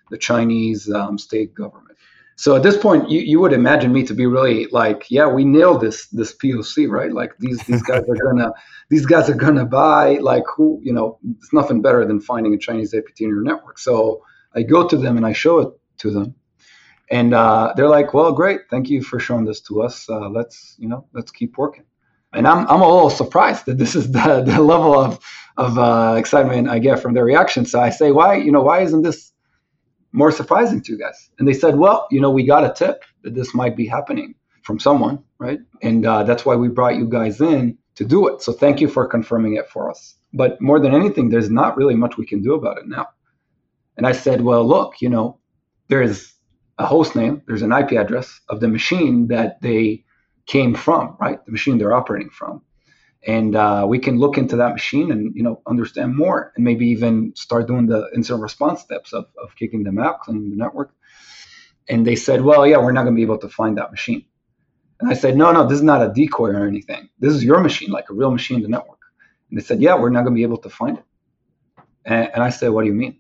the 0.10 0.18
Chinese 0.18 0.90
um, 0.92 1.18
state 1.18 1.54
government. 1.54 1.98
So 2.40 2.56
at 2.56 2.64
this 2.64 2.78
point, 2.78 3.10
you, 3.10 3.20
you 3.20 3.40
would 3.42 3.52
imagine 3.52 3.92
me 3.92 4.06
to 4.06 4.14
be 4.14 4.26
really 4.26 4.68
like, 4.68 5.12
yeah, 5.12 5.28
we 5.28 5.44
nailed 5.44 5.82
this 5.82 6.08
this 6.08 6.34
POC, 6.34 6.90
right? 6.90 7.12
Like 7.12 7.34
these 7.38 7.62
these 7.66 7.82
guys 7.82 8.04
are 8.08 8.16
gonna 8.16 8.54
these 8.90 9.06
guys 9.06 9.30
are 9.30 9.36
gonna 9.36 9.66
buy 9.66 10.20
like 10.22 10.46
who 10.56 10.80
you 10.82 10.94
know 10.94 11.20
it's 11.38 11.52
nothing 11.52 11.82
better 11.82 12.06
than 12.06 12.22
finding 12.22 12.54
a 12.54 12.58
Chinese 12.58 12.94
APT 12.94 13.20
in 13.20 13.28
your 13.28 13.44
network. 13.44 13.78
So 13.78 14.24
I 14.56 14.64
go 14.64 14.88
to 14.88 14.96
them 14.96 15.18
and 15.18 15.26
I 15.26 15.34
show 15.34 15.60
it 15.60 15.70
to 15.98 16.12
them, 16.12 16.34
and 17.12 17.34
uh, 17.34 17.74
they're 17.76 17.90
like, 17.90 18.14
"Well, 18.14 18.32
great, 18.32 18.62
thank 18.70 18.90
you 18.90 19.02
for 19.02 19.20
showing 19.20 19.46
this 19.46 19.62
to 19.62 19.82
us. 19.82 20.10
Uh, 20.10 20.30
let's, 20.30 20.76
you 20.78 20.88
know, 20.88 21.06
let's 21.14 21.32
keep 21.32 21.58
working." 21.58 21.86
And 22.34 22.48
I'm, 22.48 22.68
I'm 22.68 22.82
a 22.82 22.88
little 22.88 23.10
surprised 23.10 23.66
that 23.66 23.80
this 23.80 23.96
is 23.96 24.12
the, 24.12 24.44
the 24.46 24.62
level 24.62 24.98
of 24.98 25.20
of 25.58 25.78
uh, 25.78 26.16
excitement 26.18 26.70
I 26.70 26.80
get 26.80 27.02
from 27.02 27.14
their 27.14 27.26
reaction. 27.26 27.66
So 27.66 27.80
I 27.80 27.90
say, 27.90 28.12
"Why, 28.12 28.36
you 28.36 28.52
know, 28.52 28.62
why 28.62 28.82
isn't 28.82 29.02
this 29.02 29.32
more 30.12 30.32
surprising 30.32 30.82
to 30.84 30.92
you 30.92 31.00
guys?" 31.00 31.30
And 31.40 31.48
they 31.48 31.54
said, 31.54 31.78
"Well, 31.78 32.08
you 32.12 32.22
know, 32.22 32.30
we 32.30 32.46
got 32.46 32.64
a 32.64 32.74
tip 32.74 33.04
that 33.24 33.34
this 33.34 33.54
might 33.54 33.76
be 33.76 33.88
happening 33.88 34.36
from 34.64 34.80
someone, 34.80 35.24
right? 35.40 35.60
And 35.82 36.06
uh, 36.06 36.24
that's 36.24 36.46
why 36.46 36.56
we 36.56 36.68
brought 36.68 36.96
you 36.96 37.08
guys 37.08 37.42
in 37.42 37.78
to 37.96 38.06
do 38.06 38.28
it. 38.28 38.42
So 38.44 38.54
thank 38.54 38.80
you 38.80 38.88
for 38.88 39.08
confirming 39.08 39.56
it 39.56 39.68
for 39.68 39.90
us. 39.90 40.16
But 40.32 40.62
more 40.62 40.80
than 40.80 40.94
anything, 40.94 41.30
there's 41.30 41.50
not 41.50 41.76
really 41.76 41.96
much 41.96 42.18
we 42.18 42.26
can 42.26 42.44
do 42.44 42.54
about 42.54 42.78
it 42.78 42.88
now." 42.88 43.08
And 43.98 44.06
I 44.06 44.12
said, 44.12 44.42
"Well, 44.42 44.64
look, 44.64 45.02
you 45.02 45.10
know, 45.10 45.40
there's 45.88 46.39
a 46.80 46.86
host 46.86 47.16
name, 47.16 47.44
there's 47.46 47.62
an 47.62 47.74
IP 47.74 47.92
address 47.92 48.40
of 48.48 48.62
the 48.62 48.68
machine 48.68 49.28
that 49.28 49.62
they 49.62 50.06
came 50.48 50.74
from, 50.74 51.16
right? 51.20 51.46
The 51.46 51.52
machine 51.52 51.78
they're 51.78 51.94
operating 51.94 52.30
from. 52.30 52.62
And 53.28 53.56
uh, 53.56 53.86
we 53.88 54.00
can 54.00 54.18
look 54.18 54.38
into 54.38 54.56
that 54.56 54.72
machine 54.72 55.12
and 55.12 55.36
you 55.36 55.44
know 55.44 55.62
understand 55.68 56.16
more 56.16 56.54
and 56.56 56.64
maybe 56.64 56.88
even 56.88 57.34
start 57.36 57.68
doing 57.68 57.86
the 57.86 58.10
incident 58.16 58.42
response 58.42 58.80
steps 58.80 59.12
of, 59.12 59.26
of 59.44 59.54
kicking 59.58 59.84
them 59.84 60.00
out, 60.00 60.22
cleaning 60.22 60.50
the 60.50 60.56
network. 60.56 60.92
And 61.90 62.08
they 62.08 62.16
said, 62.16 62.42
well, 62.42 62.66
yeah, 62.66 62.78
we're 62.78 62.94
not 62.94 63.04
going 63.04 63.16
to 63.16 63.20
be 63.20 63.24
able 63.24 63.40
to 63.40 63.50
find 63.50 63.78
that 63.78 63.92
machine. 63.92 64.24
And 65.02 65.10
I 65.10 65.16
said, 65.16 65.36
no, 65.36 65.52
no, 65.52 65.68
this 65.68 65.80
is 65.80 65.84
not 65.84 66.02
a 66.02 66.14
decoy 66.14 66.50
or 66.50 66.66
anything. 66.66 67.10
This 67.20 67.34
is 67.34 67.44
your 67.44 67.60
machine, 67.60 67.90
like 67.90 68.10
a 68.10 68.14
real 68.14 68.32
machine 68.32 68.58
in 68.58 68.64
the 68.64 68.70
network. 68.70 69.00
And 69.50 69.60
they 69.60 69.64
said, 69.64 69.82
yeah, 69.82 69.96
we're 69.96 70.12
not 70.12 70.22
going 70.22 70.34
to 70.34 70.40
be 70.40 70.44
able 70.44 70.58
to 70.60 70.70
find 70.70 70.98
it. 70.98 71.04
And, 72.06 72.30
and 72.34 72.44
I 72.44 72.50
said, 72.50 72.70
what 72.70 72.84
do 72.84 72.88
you 72.88 72.94
mean? 72.94 73.20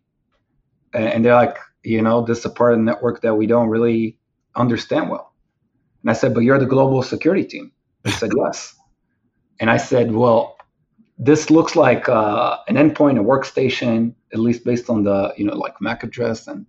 And, 0.94 1.08
and 1.08 1.26
they're 1.26 1.36
like, 1.36 1.58
you 1.84 2.02
know, 2.02 2.24
this 2.24 2.40
is 2.40 2.46
a 2.46 2.50
part 2.50 2.74
of 2.74 2.80
the 2.80 2.86
network 2.86 3.22
that 3.22 3.36
we 3.36 3.48
don't 3.48 3.70
really 3.70 4.18
understand 4.56 5.10
well. 5.10 5.34
And 6.02 6.10
I 6.10 6.14
said, 6.14 6.34
but 6.34 6.42
you're 6.42 6.60
the 6.60 6.66
global 6.66 7.04
security 7.04 7.44
team. 7.44 7.72
They 8.04 8.12
said, 8.12 8.32
yes. 8.38 8.76
And 9.60 9.70
I 9.70 9.78
said, 9.78 10.12
well, 10.12 10.58
this 11.18 11.50
looks 11.50 11.76
like 11.76 12.08
uh, 12.08 12.58
an 12.68 12.76
endpoint, 12.76 13.20
a 13.20 13.24
workstation, 13.24 14.14
at 14.32 14.40
least 14.40 14.64
based 14.64 14.90
on 14.90 15.04
the, 15.04 15.34
you 15.36 15.46
know, 15.46 15.56
like 15.56 15.82
MAC 15.82 16.04
address. 16.04 16.48
And 16.48 16.66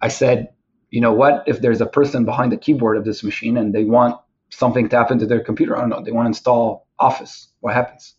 I 0.00 0.08
said, 0.08 0.48
you 0.90 1.02
know 1.02 1.12
what, 1.12 1.44
if 1.46 1.60
there's 1.60 1.82
a 1.82 1.86
person 1.86 2.24
behind 2.24 2.50
the 2.50 2.56
keyboard 2.56 2.96
of 2.96 3.04
this 3.04 3.22
machine 3.22 3.58
and 3.58 3.74
they 3.74 3.84
want 3.84 4.18
something 4.48 4.88
to 4.88 4.96
happen 4.96 5.18
to 5.18 5.26
their 5.26 5.40
computer, 5.40 5.76
I 5.76 5.80
don't 5.80 5.90
know, 5.90 6.02
they 6.02 6.12
want 6.12 6.24
to 6.24 6.30
install 6.30 6.86
Office, 6.98 7.48
what 7.60 7.74
happens? 7.74 8.14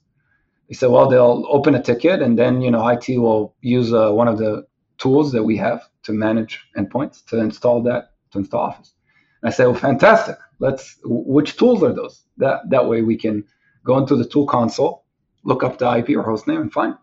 He 0.67 0.75
said, 0.75 0.91
well, 0.91 1.09
they'll 1.09 1.45
open 1.49 1.73
a 1.73 1.81
ticket 1.81 2.21
and 2.21 2.37
then, 2.37 2.61
you 2.61 2.69
know, 2.69 2.87
IT 2.87 3.09
will 3.09 3.55
use 3.61 3.91
uh, 3.91 4.11
one 4.11 4.27
of 4.27 4.37
the 4.37 4.67
tools 4.99 5.31
that 5.31 5.43
we 5.43 5.57
have 5.57 5.88
to 6.03 6.13
manage 6.13 6.61
endpoints 6.77 7.25
to 7.25 7.39
install 7.39 7.83
that, 7.83 8.11
to 8.31 8.39
install 8.39 8.61
Office. 8.61 8.93
And 9.41 9.49
I 9.49 9.53
said, 9.53 9.65
well, 9.65 9.75
fantastic. 9.75 10.37
Let's, 10.59 10.97
which 11.03 11.57
tools 11.57 11.83
are 11.83 11.93
those? 11.93 12.23
That, 12.37 12.69
that 12.69 12.87
way 12.87 13.01
we 13.01 13.17
can 13.17 13.43
go 13.83 13.97
into 13.97 14.15
the 14.15 14.25
tool 14.25 14.45
console, 14.45 15.05
look 15.43 15.63
up 15.63 15.77
the 15.77 15.97
IP 15.97 16.09
or 16.17 16.23
host 16.23 16.47
name 16.47 16.61
and 16.61 16.71
find. 16.71 16.95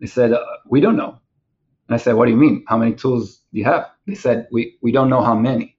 They 0.00 0.06
said, 0.06 0.32
uh, 0.32 0.44
we 0.66 0.80
don't 0.80 0.96
know. 0.96 1.18
And 1.88 1.94
I 1.94 1.98
said, 1.98 2.14
what 2.14 2.26
do 2.26 2.30
you 2.30 2.36
mean? 2.36 2.64
How 2.68 2.76
many 2.76 2.94
tools 2.94 3.40
do 3.52 3.58
you 3.58 3.64
have? 3.64 3.90
They 4.06 4.14
said, 4.14 4.46
we, 4.52 4.76
we 4.82 4.92
don't 4.92 5.08
know 5.08 5.22
how 5.22 5.34
many. 5.34 5.76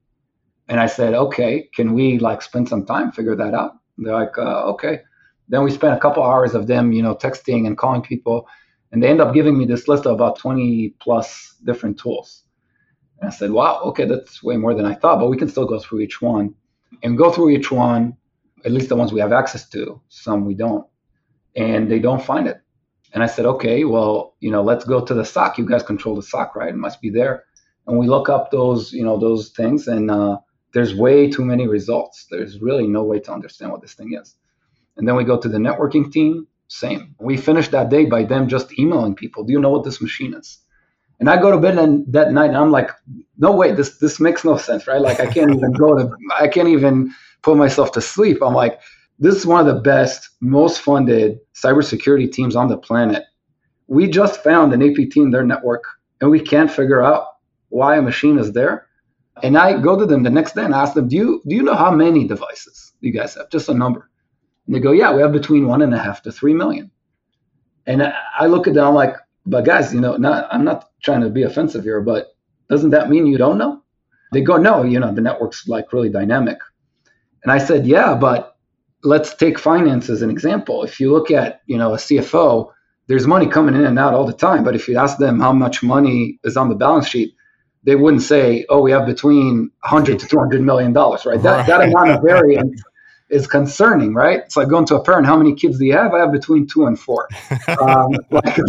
And 0.68 0.80
I 0.80 0.88
said, 0.88 1.14
okay, 1.14 1.70
can 1.74 1.94
we 1.94 2.20
like 2.20 2.42
spend 2.42 2.68
some 2.68 2.86
time, 2.86 3.12
figure 3.12 3.36
that 3.36 3.54
out? 3.54 3.74
And 3.98 4.06
they're 4.06 4.14
like, 4.14 4.38
uh, 4.38 4.66
okay. 4.72 5.02
Then 5.48 5.64
we 5.64 5.72
spent 5.72 5.96
a 5.96 6.00
couple 6.00 6.24
hours 6.24 6.54
of 6.54 6.68
them, 6.68 6.92
you 6.92 7.02
know, 7.02 7.16
texting 7.16 7.66
and 7.66 7.78
calling 7.78 8.02
people. 8.02 8.48
And 8.92 9.04
they 9.04 9.08
end 9.08 9.22
up 9.22 9.34
giving 9.34 9.58
me 9.58 9.66
this 9.66 9.88
list 9.88 10.06
of 10.06 10.14
about 10.14 10.40
20 10.40 10.96
plus 11.00 11.56
different 11.64 12.00
tools. 12.00 12.44
And 13.20 13.28
I 13.28 13.32
said, 13.32 13.52
wow, 13.52 13.82
okay, 13.86 14.06
that's 14.06 14.42
way 14.42 14.58
more 14.58 14.74
than 14.74 14.86
I 14.86 14.96
thought, 14.96 15.20
but 15.20 15.30
we 15.30 15.38
can 15.38 15.50
still 15.50 15.66
go 15.66 15.80
through 15.80 16.00
each 16.00 16.22
one 16.22 16.56
and 17.04 17.18
go 17.18 17.32
through 17.32 17.52
each 17.52 17.72
one, 17.72 18.18
at 18.66 18.72
least 18.72 18.90
the 18.90 18.96
ones 18.96 19.14
we 19.14 19.20
have 19.20 19.34
access 19.34 19.68
to. 19.70 20.02
Some 20.10 20.46
we 20.46 20.56
don't. 20.56 20.88
And 21.56 21.90
they 21.90 22.00
don't 22.00 22.24
find 22.24 22.48
it. 22.48 22.62
And 23.14 23.24
I 23.24 23.28
said, 23.28 23.46
okay, 23.46 23.86
well, 23.86 24.36
you 24.40 24.52
know, 24.52 24.62
let's 24.62 24.86
go 24.86 25.04
to 25.04 25.14
the 25.14 25.26
SOC. 25.26 25.58
You 25.58 25.66
guys 25.66 25.84
control 25.84 26.16
the 26.16 26.24
SOC, 26.24 26.56
right? 26.56 26.70
It 26.70 26.76
must 26.78 27.02
be 27.02 27.10
there. 27.10 27.46
And 27.88 27.98
we 27.98 28.08
look 28.08 28.30
up 28.30 28.52
those, 28.52 28.94
you 28.94 29.04
know, 29.04 29.18
those 29.18 29.50
things, 29.50 29.88
and 29.88 30.12
uh, 30.12 30.38
there's 30.74 30.94
way 30.94 31.30
too 31.30 31.44
many 31.44 31.68
results. 31.68 32.28
There's 32.30 32.62
really 32.62 32.86
no 32.86 33.04
way 33.04 33.20
to 33.22 33.32
understand 33.32 33.72
what 33.72 33.82
this 33.82 33.94
thing 33.94 34.14
is. 34.14 34.36
And 34.98 35.08
then 35.08 35.16
we 35.16 35.24
go 35.24 35.40
to 35.40 35.50
the 35.50 35.58
networking 35.58 36.12
team, 36.12 36.48
same. 36.70 37.16
We 37.20 37.36
finished 37.36 37.72
that 37.72 37.90
day 37.90 38.06
by 38.06 38.24
them 38.24 38.48
just 38.48 38.78
emailing 38.80 39.16
people, 39.16 39.44
do 39.44 39.52
you 39.52 39.60
know 39.60 39.72
what 39.72 39.84
this 39.84 40.02
machine 40.02 40.34
is? 40.34 40.60
And 41.20 41.30
I 41.30 41.36
go 41.36 41.52
to 41.52 41.58
bed 41.58 41.78
and 41.78 42.06
that 42.14 42.32
night 42.32 42.50
and 42.52 42.58
I'm 42.58 42.72
like, 42.72 42.92
no 43.38 43.52
way, 43.52 43.74
this 43.74 43.98
this 43.98 44.22
makes 44.22 44.46
no 44.46 44.56
sense, 44.56 44.88
right? 44.88 45.02
Like 45.02 45.20
I 45.20 45.26
can't 45.26 45.54
even 45.54 45.74
go 45.74 45.98
to 45.98 46.10
I 46.40 46.48
can't 46.48 46.70
even 46.70 47.14
put 47.42 47.58
myself 47.58 47.92
to 47.94 48.02
sleep. 48.02 48.38
I'm 48.42 48.54
like, 48.54 48.80
this 49.18 49.36
is 49.36 49.46
one 49.46 49.68
of 49.68 49.76
the 49.76 49.82
best, 49.82 50.30
most 50.40 50.82
funded 50.82 51.40
cybersecurity 51.54 52.32
teams 52.32 52.56
on 52.56 52.70
the 52.70 52.78
planet. 52.78 53.24
We 53.88 54.08
just 54.08 54.44
found 54.44 54.72
an 54.72 54.82
APT 54.82 55.18
in 55.18 55.32
their 55.32 55.44
network 55.44 55.84
and 56.22 56.30
we 56.30 56.40
can't 56.40 56.72
figure 56.72 57.04
out 57.04 57.26
why 57.70 57.98
a 57.98 58.02
machine 58.02 58.38
is 58.38 58.54
there. 58.54 58.88
And 59.42 59.58
I 59.58 59.80
go 59.80 59.98
to 59.98 60.06
them 60.06 60.24
the 60.24 60.30
next 60.30 60.54
day 60.54 60.64
and 60.64 60.74
ask 60.74 60.94
them, 60.94 61.08
do 61.08 61.16
you, 61.16 61.42
do 61.48 61.56
you 61.56 61.64
know 61.64 61.76
how 61.76 61.92
many 61.92 62.28
devices 62.28 62.94
you 63.00 63.12
guys 63.12 63.36
have? 63.36 63.50
Just 63.50 63.70
a 63.70 63.74
number. 63.74 64.10
And 64.70 64.76
they 64.76 64.82
go, 64.82 64.92
yeah, 64.92 65.12
we 65.12 65.24
have 65.24 65.32
between 65.32 65.66
one 65.66 65.82
and 65.82 65.92
a 65.96 65.98
half 65.98 66.22
to 66.22 66.32
three 66.32 66.54
million. 66.54 66.92
And 67.88 68.04
I 68.38 68.46
look 68.46 68.68
at 68.68 68.76
them, 68.76 68.86
I'm 68.86 68.94
like, 68.94 69.16
but 69.48 69.66
guys, 69.66 69.92
you 69.92 70.00
know, 70.00 70.16
not, 70.16 70.48
I'm 70.52 70.64
not 70.64 70.92
trying 71.02 71.22
to 71.22 71.30
be 71.32 71.42
offensive 71.42 71.84
here, 71.84 72.02
but 72.02 72.36
doesn't 72.70 72.92
that 72.92 73.10
mean 73.10 73.26
you 73.26 73.40
don't 73.40 73.58
know? 73.58 73.82
They 74.32 74.42
go, 74.42 74.58
no, 74.58 74.84
you 74.84 75.00
know, 75.00 75.12
the 75.12 75.22
network's 75.22 75.68
like 75.68 75.92
really 75.92 76.10
dynamic. 76.10 76.60
And 77.42 77.52
I 77.52 77.58
said, 77.58 77.88
yeah, 77.88 78.14
but 78.14 78.58
let's 79.04 79.34
take 79.34 79.58
finance 79.58 80.08
as 80.08 80.22
an 80.22 80.30
example. 80.30 80.84
If 80.84 81.00
you 81.00 81.12
look 81.12 81.32
at, 81.32 81.62
you 81.66 81.80
know, 81.80 81.96
a 81.96 81.98
CFO, 81.98 82.72
there's 83.08 83.26
money 83.26 83.48
coming 83.48 83.74
in 83.74 83.86
and 83.86 83.98
out 83.98 84.14
all 84.14 84.28
the 84.28 84.34
time. 84.34 84.64
But 84.64 84.76
if 84.76 84.88
you 84.88 85.00
ask 85.00 85.18
them 85.18 85.40
how 85.40 85.52
much 85.52 85.82
money 85.82 86.38
is 86.44 86.58
on 86.58 86.70
the 86.70 86.76
balance 86.76 87.08
sheet, 87.08 87.34
they 87.82 87.96
wouldn't 87.96 88.22
say, 88.22 88.66
"Oh, 88.70 88.82
we 88.82 88.92
have 88.92 89.06
between 89.06 89.72
100 89.82 90.20
to 90.20 90.28
200 90.28 90.62
million 90.62 90.92
dollars." 90.92 91.26
Right? 91.26 91.42
That 91.42 91.58
right. 91.60 91.66
that 91.66 91.82
amount 91.82 92.12
of 92.12 92.22
variance 92.22 92.80
is 93.30 93.48
concerning, 93.48 94.14
right? 94.14 94.40
It's 94.40 94.58
like 94.58 94.70
going 94.70 94.86
to 94.88 94.96
a 94.96 95.04
parent. 95.04 95.28
How 95.28 95.38
many 95.38 95.54
kids 95.54 95.78
do 95.78 95.86
you 95.86 95.94
have? 95.94 96.14
I 96.14 96.20
have 96.20 96.32
between 96.32 96.68
two 96.68 96.86
and 96.86 97.00
four. 97.00 97.28
Um, 97.80 98.16
like 98.32 98.60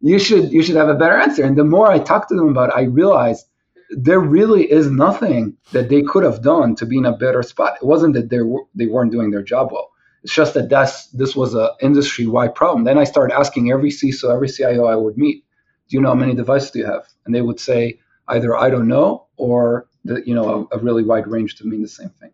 you 0.00 0.18
should 0.18 0.52
you 0.52 0.62
should 0.62 0.76
have 0.76 0.88
a 0.88 0.94
better 0.94 1.16
answer. 1.16 1.44
And 1.44 1.56
the 1.56 1.64
more 1.64 1.90
I 1.90 1.98
talk 1.98 2.28
to 2.28 2.34
them 2.34 2.48
about, 2.48 2.70
it, 2.70 2.74
I 2.76 2.82
realize 2.82 3.44
there 3.90 4.20
really 4.20 4.70
is 4.70 4.90
nothing 4.90 5.56
that 5.72 5.88
they 5.88 6.02
could 6.02 6.24
have 6.24 6.42
done 6.42 6.74
to 6.76 6.86
be 6.86 6.98
in 6.98 7.04
a 7.04 7.16
better 7.16 7.42
spot. 7.42 7.76
It 7.80 7.86
wasn't 7.86 8.14
that 8.14 8.30
they 8.30 8.40
were, 8.40 8.62
they 8.74 8.86
weren't 8.86 9.12
doing 9.12 9.30
their 9.30 9.42
job 9.42 9.70
well. 9.72 9.90
It's 10.22 10.34
just 10.34 10.54
that 10.54 10.68
that's, 10.68 11.08
this 11.08 11.36
was 11.36 11.54
an 11.54 11.68
industry 11.80 12.26
wide 12.26 12.54
problem. 12.54 12.84
Then 12.84 12.98
I 12.98 13.04
started 13.04 13.34
asking 13.36 13.70
every 13.70 13.90
CISO, 13.90 14.34
every 14.34 14.48
CIO 14.48 14.86
I 14.86 14.96
would 14.96 15.18
meet, 15.18 15.44
do 15.88 15.96
you 15.96 16.00
know 16.00 16.08
how 16.08 16.14
many 16.14 16.34
devices 16.34 16.70
do 16.70 16.78
you 16.78 16.86
have? 16.86 17.06
And 17.26 17.34
they 17.34 17.42
would 17.42 17.60
say 17.60 18.00
either 18.28 18.56
I 18.56 18.70
don't 18.70 18.88
know 18.88 19.26
or 19.36 19.86
the, 20.04 20.22
you 20.26 20.34
know 20.34 20.68
a, 20.72 20.76
a 20.76 20.78
really 20.80 21.02
wide 21.02 21.26
range 21.26 21.56
to 21.56 21.66
mean 21.66 21.82
the 21.82 21.88
same 21.88 22.10
thing. 22.10 22.30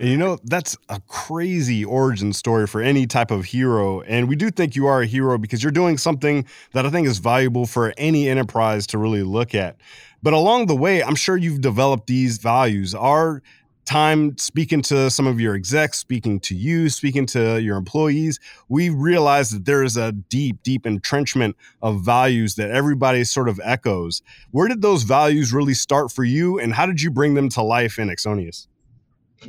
And 0.00 0.08
you 0.08 0.16
know, 0.16 0.38
that's 0.44 0.78
a 0.88 0.98
crazy 1.08 1.84
origin 1.84 2.32
story 2.32 2.66
for 2.66 2.80
any 2.80 3.06
type 3.06 3.30
of 3.30 3.44
hero. 3.44 4.00
And 4.00 4.30
we 4.30 4.34
do 4.34 4.50
think 4.50 4.74
you 4.74 4.86
are 4.86 5.02
a 5.02 5.06
hero 5.06 5.36
because 5.36 5.62
you're 5.62 5.70
doing 5.70 5.98
something 5.98 6.46
that 6.72 6.86
I 6.86 6.90
think 6.90 7.06
is 7.06 7.18
valuable 7.18 7.66
for 7.66 7.92
any 7.98 8.26
enterprise 8.26 8.86
to 8.88 8.98
really 8.98 9.22
look 9.22 9.54
at. 9.54 9.76
But 10.22 10.32
along 10.32 10.66
the 10.66 10.74
way, 10.74 11.02
I'm 11.02 11.16
sure 11.16 11.36
you've 11.36 11.60
developed 11.60 12.06
these 12.06 12.38
values. 12.38 12.94
Our 12.94 13.42
time 13.84 14.38
speaking 14.38 14.80
to 14.80 15.10
some 15.10 15.26
of 15.26 15.38
your 15.38 15.54
execs, 15.54 15.98
speaking 15.98 16.40
to 16.40 16.54
you, 16.54 16.88
speaking 16.88 17.26
to 17.26 17.60
your 17.60 17.76
employees, 17.76 18.40
we 18.70 18.88
realized 18.88 19.54
that 19.54 19.66
there 19.66 19.82
is 19.82 19.98
a 19.98 20.12
deep, 20.12 20.62
deep 20.62 20.86
entrenchment 20.86 21.54
of 21.82 22.00
values 22.00 22.54
that 22.54 22.70
everybody 22.70 23.22
sort 23.22 23.50
of 23.50 23.60
echoes. 23.62 24.22
Where 24.50 24.66
did 24.66 24.80
those 24.80 25.02
values 25.02 25.52
really 25.52 25.74
start 25.74 26.10
for 26.10 26.24
you, 26.24 26.58
and 26.58 26.72
how 26.72 26.86
did 26.86 27.02
you 27.02 27.10
bring 27.10 27.34
them 27.34 27.50
to 27.50 27.62
life 27.62 27.98
in 27.98 28.08
Axonius? 28.08 28.66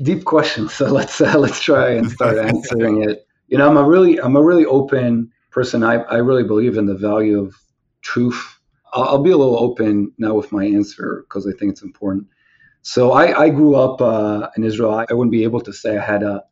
Deep 0.02 0.26
question. 0.26 0.70
So 0.70 0.88
let's 0.88 1.20
uh, 1.22 1.38
let's 1.38 1.62
try 1.62 1.92
and 1.92 2.10
start 2.12 2.38
answering 2.38 3.10
it. 3.10 3.28
You 3.48 3.58
know, 3.58 3.68
I'm 3.68 3.78
a 3.78 3.84
really 3.84 4.20
I'm 4.20 4.36
a 4.36 4.44
really 4.44 4.66
open 4.66 5.32
person. 5.52 5.84
I 5.84 5.96
I 5.96 6.18
really 6.18 6.44
believe 6.44 6.78
in 6.78 6.86
the 6.86 6.96
value 6.96 7.40
of 7.40 7.56
truth. 8.02 8.60
I'll, 8.94 9.04
I'll 9.04 9.24
be 9.24 9.32
a 9.32 9.38
little 9.38 9.60
open 9.60 10.14
now 10.18 10.34
with 10.34 10.52
my 10.52 10.66
answer 10.66 11.26
because 11.28 11.48
I 11.48 11.52
think 11.52 11.72
it's 11.72 11.84
important. 11.84 12.28
So 12.82 13.12
I 13.12 13.46
I 13.46 13.50
grew 13.50 13.76
up 13.76 14.02
uh, 14.02 14.50
in 14.58 14.64
Israel. 14.64 14.94
I, 14.94 15.06
I 15.10 15.14
wouldn't 15.14 15.32
be 15.32 15.44
able 15.44 15.62
to 15.62 15.74
say 15.74 15.98
I 15.98 16.04
had 16.04 16.24
a 16.24 16.44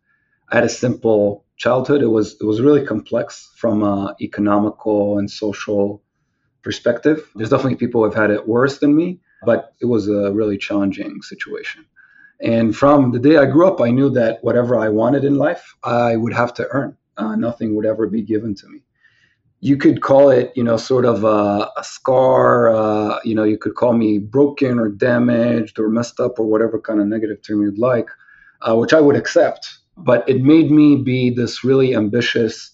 I 0.51 0.55
had 0.55 0.63
a 0.63 0.69
simple 0.69 1.45
childhood. 1.57 2.01
It 2.01 2.07
was 2.07 2.37
it 2.41 2.45
was 2.45 2.61
really 2.61 2.85
complex 2.85 3.51
from 3.55 3.83
a 3.83 4.15
economical 4.21 5.17
and 5.17 5.29
social 5.29 6.01
perspective. 6.61 7.29
There's 7.35 7.49
definitely 7.49 7.75
people 7.75 8.01
who 8.01 8.05
have 8.05 8.15
had 8.15 8.31
it 8.31 8.47
worse 8.47 8.79
than 8.79 8.95
me, 8.95 9.19
but 9.45 9.73
it 9.79 9.85
was 9.85 10.09
a 10.09 10.31
really 10.33 10.57
challenging 10.57 11.21
situation. 11.21 11.85
And 12.41 12.75
from 12.75 13.11
the 13.11 13.19
day 13.19 13.37
I 13.37 13.45
grew 13.45 13.67
up, 13.67 13.81
I 13.81 13.91
knew 13.91 14.09
that 14.11 14.43
whatever 14.43 14.77
I 14.77 14.89
wanted 14.89 15.25
in 15.25 15.37
life, 15.37 15.75
I 15.83 16.15
would 16.15 16.33
have 16.33 16.53
to 16.55 16.67
earn. 16.71 16.95
Uh, 17.17 17.35
nothing 17.35 17.75
would 17.75 17.85
ever 17.85 18.07
be 18.07 18.21
given 18.21 18.55
to 18.55 18.67
me. 18.67 18.79
You 19.59 19.75
could 19.75 20.01
call 20.01 20.29
it, 20.29 20.53
you 20.55 20.63
know, 20.63 20.77
sort 20.77 21.03
of 21.03 21.25
a, 21.25 21.69
a 21.75 21.83
scar. 21.83 22.73
Uh, 22.73 23.19
you 23.25 23.35
know, 23.35 23.43
you 23.43 23.57
could 23.57 23.75
call 23.75 23.91
me 23.91 24.19
broken 24.19 24.79
or 24.79 24.87
damaged 24.87 25.79
or 25.79 25.89
messed 25.89 26.21
up 26.21 26.39
or 26.39 26.45
whatever 26.45 26.79
kind 26.79 27.01
of 27.01 27.07
negative 27.07 27.41
term 27.41 27.61
you'd 27.61 27.77
like, 27.77 28.07
uh, 28.61 28.75
which 28.75 28.93
I 28.93 29.01
would 29.01 29.17
accept. 29.17 29.79
But 29.97 30.27
it 30.29 30.41
made 30.41 30.71
me 30.71 30.95
be 30.95 31.29
this 31.29 31.65
really 31.65 31.93
ambitious, 31.93 32.71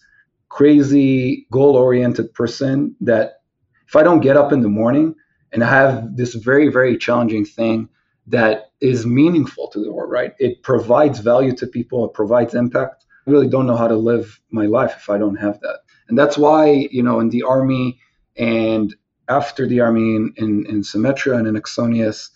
crazy, 0.50 1.48
goal 1.50 1.76
oriented 1.76 2.32
person 2.36 2.96
that 3.02 3.42
if 3.88 3.96
I 3.96 4.04
don't 4.04 4.20
get 4.20 4.38
up 4.38 4.54
in 4.54 4.62
the 4.62 4.70
morning 4.70 5.16
and 5.52 5.64
I 5.64 5.70
have 5.70 6.18
this 6.18 6.36
very, 6.36 6.68
very 6.68 6.98
challenging 6.98 7.46
thing 7.46 7.90
that 8.28 8.72
is 8.86 9.06
meaningful 9.06 9.68
to 9.70 9.80
the 9.84 9.92
world, 9.92 10.12
right? 10.12 10.34
It 10.38 10.62
provides 10.62 11.20
value 11.20 11.56
to 11.58 11.68
people, 11.68 12.06
it 12.06 12.14
provides 12.14 12.54
impact. 12.54 13.06
I 13.28 13.32
really 13.32 13.48
don't 13.48 13.66
know 13.66 13.76
how 13.76 13.88
to 13.88 13.96
live 13.96 14.40
my 14.52 14.68
life 14.68 14.94
if 14.98 15.10
I 15.10 15.18
don't 15.18 15.38
have 15.38 15.60
that. 15.62 15.80
And 16.08 16.18
that's 16.18 16.38
why, 16.38 16.88
you 16.92 17.02
know, 17.02 17.20
in 17.20 17.30
the 17.30 17.44
army 17.44 18.00
and 18.38 18.96
after 19.28 19.68
the 19.68 19.80
army 19.80 20.16
in, 20.16 20.34
in, 20.38 20.66
in 20.68 20.84
Symmetria 20.84 21.38
and 21.38 21.48
in 21.48 21.56
Axonius, 21.56 22.30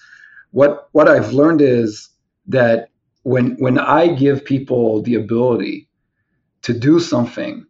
what 0.51 0.89
what 0.93 1.07
I've 1.07 1.33
learned 1.33 1.61
is 1.61 2.09
that 2.47 2.89
when 3.21 3.55
when 3.59 3.77
I 3.77 4.07
give 4.07 4.43
people 4.43 5.03
the 5.03 5.15
ability 5.15 5.87
to 6.63 6.73
do 6.73 6.99
something 6.99 7.65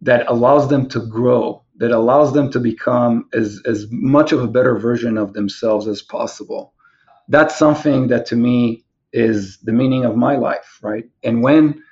that 0.00 0.26
allows 0.26 0.68
them 0.68 0.88
to 0.88 1.00
grow, 1.00 1.62
that 1.76 1.92
allows 1.92 2.32
them 2.32 2.50
to 2.50 2.60
become 2.60 3.28
as, 3.32 3.60
as 3.64 3.86
much 3.90 4.32
of 4.32 4.42
a 4.42 4.48
better 4.48 4.76
version 4.76 5.16
of 5.16 5.32
themselves 5.32 5.86
as 5.86 6.02
possible, 6.02 6.74
that's 7.28 7.56
something 7.56 8.08
that 8.08 8.26
to 8.26 8.36
me 8.36 8.84
is 9.12 9.58
the 9.58 9.72
meaning 9.72 10.04
of 10.04 10.16
my 10.16 10.36
life, 10.36 10.78
right? 10.82 11.04
And 11.22 11.42
when 11.42 11.82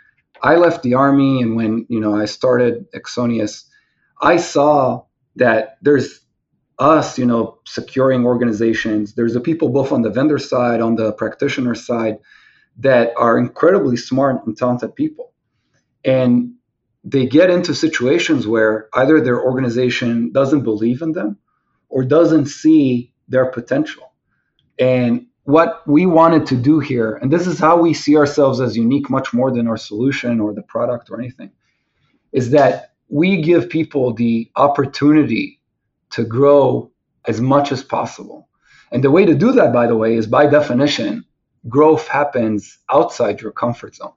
I 0.43 0.57
left 0.57 0.83
the 0.83 0.95
army 0.95 1.43
and 1.43 1.57
when 1.57 1.87
you 1.89 2.01
know 2.01 2.15
I 2.15 2.27
started 2.27 2.91
Axonius, 2.93 3.65
I 4.21 4.37
saw 4.37 5.05
that 5.37 5.79
there's 5.83 6.21
us, 6.79 7.19
you 7.19 7.25
know, 7.25 7.59
securing 7.67 8.25
organizations. 8.25 9.15
There's 9.15 9.35
the 9.35 9.41
people 9.41 9.71
both 9.71 9.93
on 9.93 10.03
the 10.03 10.11
vendor 10.11 10.39
side, 10.39 10.81
on 10.81 10.97
the 10.97 11.13
practitioner 11.13 11.75
side, 11.75 12.19
that 12.79 13.13
are 13.17 13.39
incredibly 13.39 13.97
smart 13.97 14.47
and 14.47 14.57
talented 14.57 14.95
people. 14.95 15.33
And 16.05 16.53
they 17.03 17.27
get 17.27 17.51
into 17.51 17.75
situations 17.75 18.47
where 18.47 18.89
either 18.95 19.21
their 19.21 19.41
organization 19.41 20.33
doesn't 20.33 20.63
believe 20.63 21.01
in 21.01 21.13
them 21.13 21.39
or 21.89 22.05
doesn't 22.05 22.47
see 22.47 23.13
their 23.29 23.47
potential. 23.47 24.13
And 24.79 25.27
what 25.45 25.87
we 25.87 26.07
wanted 26.07 26.47
to 26.47 26.57
do 26.57 26.81
here, 26.81 27.15
and 27.15 27.33
this 27.33 27.47
is 27.47 27.59
how 27.59 27.77
we 27.81 27.95
see 27.95 28.17
ourselves 28.17 28.61
as 28.61 28.77
unique 28.77 29.09
much 29.09 29.33
more 29.33 29.53
than 29.53 29.69
our 29.69 29.77
solution 29.77 30.41
or 30.41 30.53
the 30.53 30.63
product 30.63 31.09
or 31.11 31.21
anything, 31.21 31.51
is 32.33 32.51
that 32.51 32.93
we 33.09 33.41
give 33.43 33.69
people 33.69 34.13
the 34.13 34.51
opportunity 34.57 35.61
to 36.11 36.25
grow 36.25 36.91
as 37.27 37.41
much 37.41 37.73
as 37.73 37.83
possible. 37.83 38.49
And 38.93 39.03
the 39.03 39.11
way 39.11 39.25
to 39.25 39.35
do 39.35 39.53
that, 39.53 39.73
by 39.73 39.87
the 39.87 39.97
way, 39.97 40.17
is 40.17 40.27
by 40.27 40.47
definition, 40.47 41.25
growth 41.69 42.07
happens 42.09 42.79
outside 42.91 43.41
your 43.41 43.53
comfort 43.53 43.97
zone. 43.97 44.13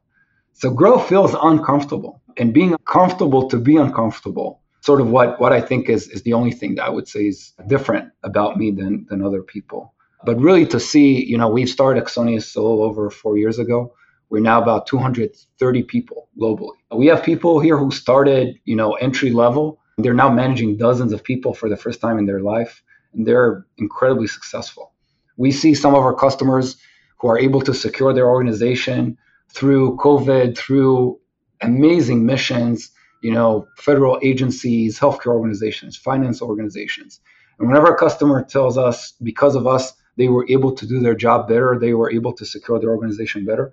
So 0.53 0.71
growth 0.71 1.07
feels 1.07 1.35
uncomfortable, 1.41 2.21
and 2.37 2.53
being 2.53 2.75
comfortable 2.85 3.47
to 3.49 3.57
be 3.57 3.77
uncomfortable, 3.77 4.61
sort 4.81 4.99
of 4.99 5.09
what, 5.09 5.39
what 5.39 5.53
I 5.53 5.61
think 5.61 5.89
is, 5.89 6.07
is 6.09 6.23
the 6.23 6.33
only 6.33 6.51
thing 6.51 6.75
that 6.75 6.85
I 6.85 6.89
would 6.89 7.07
say 7.07 7.27
is 7.27 7.53
different 7.67 8.11
about 8.23 8.57
me 8.57 8.71
than, 8.71 9.05
than 9.09 9.23
other 9.23 9.41
people. 9.41 9.93
But 10.25 10.39
really 10.39 10.65
to 10.67 10.79
see, 10.79 11.25
you 11.25 11.37
know, 11.37 11.49
we've 11.49 11.69
started 11.69 12.03
Axonius 12.03 12.55
a 12.55 12.61
little 12.61 12.83
over 12.83 13.09
four 13.09 13.37
years 13.37 13.59
ago. 13.59 13.93
We're 14.29 14.41
now 14.41 14.61
about 14.61 14.85
230 14.85 15.83
people 15.83 16.29
globally. 16.39 16.75
We 16.91 17.07
have 17.07 17.23
people 17.23 17.59
here 17.59 17.77
who 17.77 17.89
started, 17.89 18.59
you 18.65 18.75
know, 18.75 18.93
entry 18.93 19.31
level. 19.31 19.79
They're 19.97 20.13
now 20.13 20.29
managing 20.29 20.77
dozens 20.77 21.13
of 21.13 21.23
people 21.23 21.53
for 21.53 21.67
the 21.67 21.77
first 21.77 21.99
time 21.99 22.19
in 22.19 22.25
their 22.25 22.41
life, 22.41 22.83
and 23.13 23.25
they're 23.25 23.65
incredibly 23.77 24.27
successful. 24.27 24.93
We 25.37 25.51
see 25.51 25.73
some 25.73 25.95
of 25.95 26.03
our 26.03 26.13
customers 26.13 26.77
who 27.17 27.27
are 27.27 27.39
able 27.39 27.61
to 27.61 27.73
secure 27.73 28.13
their 28.13 28.29
organization 28.29 29.17
through 29.53 29.97
COVID, 29.97 30.57
through 30.57 31.19
amazing 31.61 32.25
missions, 32.25 32.91
you 33.21 33.31
know, 33.31 33.67
federal 33.77 34.19
agencies, 34.23 34.99
healthcare 34.99 35.33
organizations, 35.33 35.97
finance 35.97 36.41
organizations. 36.41 37.19
And 37.57 37.67
whenever 37.67 37.87
a 37.87 37.97
customer 37.97 38.43
tells 38.43 38.77
us 38.77 39.13
because 39.23 39.55
of 39.55 39.67
us, 39.67 39.93
they 40.19 40.27
were 40.27 40.45
able 40.49 40.73
to 40.73 40.85
do 40.85 40.99
their 40.99 41.15
job 41.15 41.47
better, 41.47 41.79
they 41.79 41.93
were 41.93 42.11
able 42.11 42.33
to 42.33 42.45
secure 42.45 42.77
their 42.77 42.89
organization 42.89 43.45
better. 43.45 43.71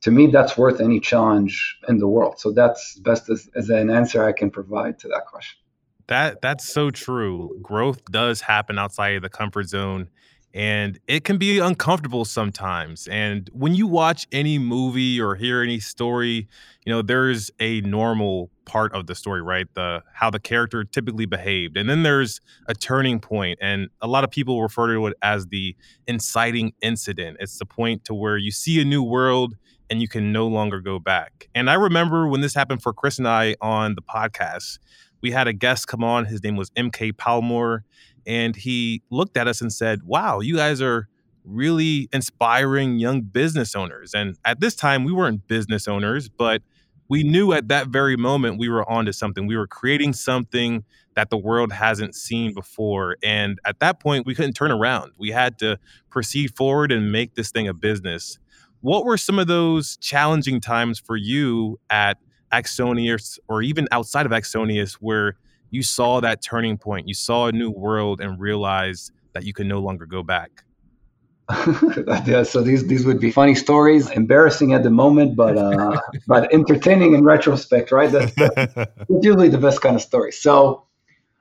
To 0.00 0.10
me, 0.10 0.28
that's 0.28 0.56
worth 0.56 0.80
any 0.80 0.98
challenge 0.98 1.78
in 1.88 1.98
the 1.98 2.08
world. 2.08 2.40
So 2.40 2.52
that's 2.52 2.98
best 3.00 3.28
as, 3.28 3.50
as 3.54 3.68
an 3.68 3.90
answer 3.90 4.24
I 4.24 4.32
can 4.32 4.50
provide 4.50 4.98
to 5.00 5.08
that 5.08 5.26
question. 5.26 5.58
That 6.06 6.40
that's 6.40 6.66
so 6.66 6.90
true. 6.90 7.58
Growth 7.62 8.02
does 8.06 8.40
happen 8.40 8.78
outside 8.78 9.16
of 9.16 9.22
the 9.22 9.28
comfort 9.28 9.68
zone 9.68 10.08
and 10.54 11.00
it 11.08 11.24
can 11.24 11.36
be 11.36 11.58
uncomfortable 11.58 12.24
sometimes. 12.24 13.08
And 13.08 13.50
when 13.52 13.74
you 13.74 13.88
watch 13.88 14.28
any 14.30 14.56
movie 14.56 15.20
or 15.20 15.34
hear 15.34 15.60
any 15.62 15.80
story, 15.80 16.46
you 16.86 16.92
know, 16.92 17.02
there's 17.02 17.50
a 17.58 17.80
normal 17.80 18.50
part 18.64 18.94
of 18.94 19.08
the 19.08 19.16
story, 19.16 19.42
right? 19.42 19.66
The 19.74 20.04
how 20.12 20.30
the 20.30 20.38
character 20.38 20.84
typically 20.84 21.26
behaved. 21.26 21.76
And 21.76 21.90
then 21.90 22.04
there's 22.04 22.40
a 22.68 22.74
turning 22.74 23.18
point 23.18 23.58
and 23.60 23.88
a 24.00 24.06
lot 24.06 24.22
of 24.22 24.30
people 24.30 24.62
refer 24.62 24.94
to 24.94 25.08
it 25.08 25.16
as 25.22 25.46
the 25.48 25.74
inciting 26.06 26.72
incident. 26.80 27.38
It's 27.40 27.58
the 27.58 27.66
point 27.66 28.04
to 28.04 28.14
where 28.14 28.36
you 28.36 28.52
see 28.52 28.80
a 28.80 28.84
new 28.84 29.02
world 29.02 29.56
and 29.90 30.00
you 30.00 30.06
can 30.06 30.32
no 30.32 30.46
longer 30.46 30.80
go 30.80 31.00
back. 31.00 31.48
And 31.54 31.68
I 31.68 31.74
remember 31.74 32.28
when 32.28 32.42
this 32.42 32.54
happened 32.54 32.80
for 32.80 32.92
Chris 32.92 33.18
and 33.18 33.26
I 33.26 33.56
on 33.60 33.96
the 33.96 34.02
podcast, 34.02 34.78
we 35.20 35.32
had 35.32 35.48
a 35.48 35.52
guest 35.52 35.88
come 35.88 36.04
on. 36.04 36.26
His 36.26 36.44
name 36.44 36.54
was 36.54 36.70
MK 36.70 37.14
Palmore 37.14 37.80
and 38.26 38.56
he 38.56 39.02
looked 39.10 39.36
at 39.36 39.48
us 39.48 39.60
and 39.60 39.72
said, 39.72 40.02
Wow, 40.04 40.40
you 40.40 40.56
guys 40.56 40.80
are 40.80 41.08
really 41.44 42.08
inspiring 42.12 42.98
young 42.98 43.20
business 43.20 43.74
owners. 43.76 44.14
And 44.14 44.36
at 44.44 44.60
this 44.60 44.74
time, 44.74 45.04
we 45.04 45.12
weren't 45.12 45.46
business 45.46 45.86
owners, 45.86 46.28
but 46.28 46.62
we 47.08 47.22
knew 47.22 47.52
at 47.52 47.68
that 47.68 47.88
very 47.88 48.16
moment 48.16 48.58
we 48.58 48.68
were 48.68 48.88
onto 48.90 49.12
something. 49.12 49.46
We 49.46 49.56
were 49.56 49.66
creating 49.66 50.14
something 50.14 50.84
that 51.14 51.30
the 51.30 51.36
world 51.36 51.72
hasn't 51.72 52.14
seen 52.14 52.54
before. 52.54 53.16
And 53.22 53.58
at 53.64 53.78
that 53.80 54.00
point, 54.00 54.26
we 54.26 54.34
couldn't 54.34 54.54
turn 54.54 54.72
around. 54.72 55.12
We 55.18 55.30
had 55.30 55.58
to 55.58 55.78
proceed 56.10 56.56
forward 56.56 56.90
and 56.90 57.12
make 57.12 57.34
this 57.34 57.50
thing 57.50 57.68
a 57.68 57.74
business. 57.74 58.38
What 58.80 59.04
were 59.04 59.16
some 59.16 59.38
of 59.38 59.46
those 59.46 59.96
challenging 59.98 60.60
times 60.60 60.98
for 60.98 61.16
you 61.16 61.78
at 61.90 62.18
Axonius 62.52 63.38
or 63.48 63.62
even 63.62 63.86
outside 63.92 64.26
of 64.26 64.32
Axonius 64.32 64.94
where 64.94 65.36
you 65.74 65.82
saw 65.82 66.20
that 66.20 66.40
turning 66.40 66.78
point. 66.78 67.08
You 67.08 67.14
saw 67.14 67.48
a 67.48 67.52
new 67.52 67.70
world 67.70 68.20
and 68.20 68.40
realized 68.40 69.10
that 69.32 69.44
you 69.44 69.52
can 69.52 69.66
no 69.66 69.80
longer 69.80 70.06
go 70.06 70.22
back. 70.22 70.64
yeah, 72.26 72.42
so 72.44 72.62
these 72.62 72.86
these 72.86 73.04
would 73.04 73.20
be 73.20 73.30
funny 73.30 73.54
stories, 73.54 74.08
embarrassing 74.08 74.72
at 74.72 74.82
the 74.82 74.90
moment, 74.90 75.36
but 75.36 75.58
uh, 75.58 76.00
but 76.26 76.50
entertaining 76.54 77.14
in 77.14 77.22
retrospect, 77.22 77.92
right? 77.92 78.10
That's, 78.10 78.34
that's 78.36 78.86
usually 79.10 79.50
the 79.50 79.58
best 79.58 79.82
kind 79.82 79.94
of 79.94 80.00
story. 80.00 80.32
So 80.32 80.86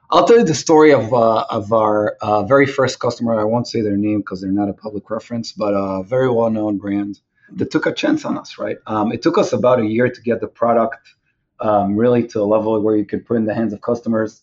I'll 0.09 0.25
tell 0.27 0.39
you 0.39 0.43
the 0.43 0.55
story 0.55 0.91
of 0.91 1.13
uh, 1.13 1.45
of 1.49 1.71
our 1.71 2.17
uh, 2.21 2.43
very 2.43 2.65
first 2.65 2.99
customer. 2.99 3.39
I 3.39 3.45
won't 3.45 3.67
say 3.67 3.81
their 3.81 3.95
name 3.95 4.19
because 4.19 4.41
they're 4.41 4.51
not 4.51 4.67
a 4.67 4.73
public 4.73 5.09
reference, 5.09 5.53
but 5.53 5.73
a 5.73 6.03
very 6.03 6.29
well 6.29 6.49
known 6.49 6.79
brand 6.79 7.19
that 7.55 7.71
took 7.71 7.85
a 7.85 7.93
chance 7.93 8.25
on 8.25 8.37
us. 8.37 8.57
Right? 8.57 8.77
Um, 8.87 9.13
it 9.13 9.21
took 9.21 9.37
us 9.37 9.53
about 9.53 9.79
a 9.79 9.85
year 9.85 10.09
to 10.09 10.21
get 10.21 10.41
the 10.41 10.47
product 10.47 11.07
um, 11.63 11.95
really 11.95 12.27
to 12.27 12.41
a 12.41 12.43
level 12.43 12.79
where 12.81 12.95
you 12.95 13.05
could 13.05 13.25
put 13.25 13.37
in 13.37 13.45
the 13.45 13.53
hands 13.55 13.73
of 13.73 13.81
customers. 13.81 14.41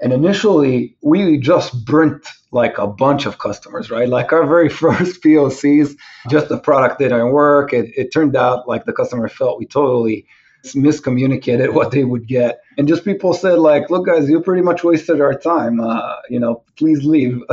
And 0.00 0.12
initially, 0.12 0.96
we 1.02 1.38
just 1.38 1.84
burnt 1.84 2.24
like 2.52 2.78
a 2.78 2.86
bunch 2.86 3.26
of 3.26 3.38
customers, 3.38 3.90
right? 3.90 4.08
Like 4.08 4.32
our 4.32 4.46
very 4.46 4.68
first 4.82 5.22
POCs, 5.22 5.96
just 6.30 6.48
the 6.48 6.58
product 6.58 7.00
didn't 7.00 7.32
work. 7.32 7.72
It, 7.72 7.90
it 7.96 8.12
turned 8.12 8.36
out 8.36 8.68
like 8.68 8.84
the 8.84 8.92
customer 8.92 9.28
felt 9.28 9.58
we 9.58 9.66
totally 9.66 10.26
miscommunicated 10.66 11.72
what 11.78 11.90
they 11.90 12.04
would 12.04 12.28
get. 12.28 12.60
And 12.76 12.86
just 12.86 13.04
people 13.04 13.32
said 13.32 13.58
like, 13.58 13.90
look 13.90 14.06
guys, 14.06 14.28
you 14.28 14.40
pretty 14.40 14.62
much 14.62 14.84
wasted 14.84 15.20
our 15.20 15.34
time. 15.34 15.80
Uh, 15.80 16.16
you 16.28 16.38
know, 16.38 16.62
please 16.76 17.02
leave. 17.02 17.42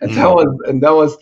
and 0.00 0.10
that 0.14 0.28
was 0.28 0.58
and 0.66 0.82
that 0.82 0.94
was 0.94 1.16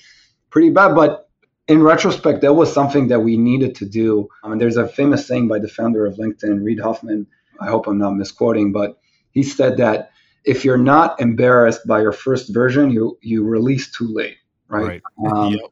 pretty 0.50 0.70
bad. 0.70 0.94
But 0.94 1.27
in 1.68 1.82
retrospect, 1.82 2.40
that 2.40 2.54
was 2.54 2.72
something 2.72 3.08
that 3.08 3.20
we 3.20 3.36
needed 3.36 3.76
to 3.76 3.86
do. 3.86 4.28
I 4.42 4.48
mean, 4.48 4.58
there's 4.58 4.78
a 4.78 4.88
famous 4.88 5.26
saying 5.26 5.48
by 5.48 5.58
the 5.58 5.68
founder 5.68 6.06
of 6.06 6.16
LinkedIn, 6.16 6.64
Reid 6.64 6.80
Hoffman. 6.80 7.26
I 7.60 7.68
hope 7.68 7.86
I'm 7.86 7.98
not 7.98 8.14
misquoting, 8.14 8.72
but 8.72 8.98
he 9.32 9.42
said 9.42 9.76
that 9.76 10.10
if 10.44 10.64
you're 10.64 10.78
not 10.78 11.20
embarrassed 11.20 11.86
by 11.86 12.00
your 12.00 12.12
first 12.12 12.52
version, 12.52 12.90
you 12.90 13.18
you 13.20 13.44
release 13.44 13.90
too 13.92 14.08
late, 14.08 14.38
right? 14.68 15.02
right. 15.18 15.32
Um, 15.32 15.52
yep. 15.52 15.70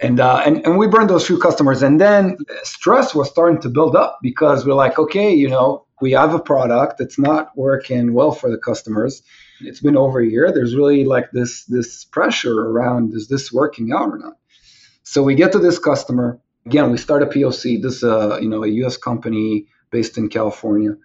And, 0.00 0.20
uh, 0.20 0.42
and 0.46 0.64
and 0.64 0.78
we 0.78 0.86
burned 0.86 1.10
those 1.10 1.26
few 1.26 1.38
customers, 1.38 1.82
and 1.82 2.00
then 2.00 2.38
stress 2.62 3.14
was 3.14 3.28
starting 3.28 3.60
to 3.62 3.68
build 3.68 3.96
up 3.96 4.20
because 4.22 4.64
we're 4.64 4.74
like, 4.74 4.98
okay, 4.98 5.34
you 5.34 5.48
know, 5.48 5.86
we 6.00 6.12
have 6.12 6.32
a 6.32 6.38
product 6.38 6.98
that's 6.98 7.18
not 7.18 7.50
working 7.56 8.14
well 8.14 8.30
for 8.30 8.48
the 8.50 8.58
customers. 8.58 9.22
It's 9.60 9.80
been 9.80 9.96
over 9.96 10.20
a 10.20 10.26
year. 10.26 10.52
There's 10.52 10.74
really 10.74 11.04
like 11.04 11.32
this 11.32 11.64
this 11.64 12.04
pressure 12.04 12.58
around 12.58 13.12
is 13.12 13.28
this 13.28 13.52
working 13.52 13.92
out 13.92 14.08
or 14.10 14.18
not? 14.18 14.37
So 15.10 15.22
we 15.22 15.34
get 15.34 15.52
to 15.52 15.58
this 15.58 15.78
customer. 15.78 16.38
Again, 16.66 16.90
we 16.90 16.98
start 16.98 17.22
a 17.22 17.26
POC. 17.26 17.80
This 17.80 17.96
is 17.96 18.02
a, 18.02 18.38
you 18.42 18.48
know, 18.50 18.62
a 18.62 18.68
US 18.82 18.98
company 18.98 19.64
based 19.90 20.18
in 20.18 20.28
California. 20.28 20.96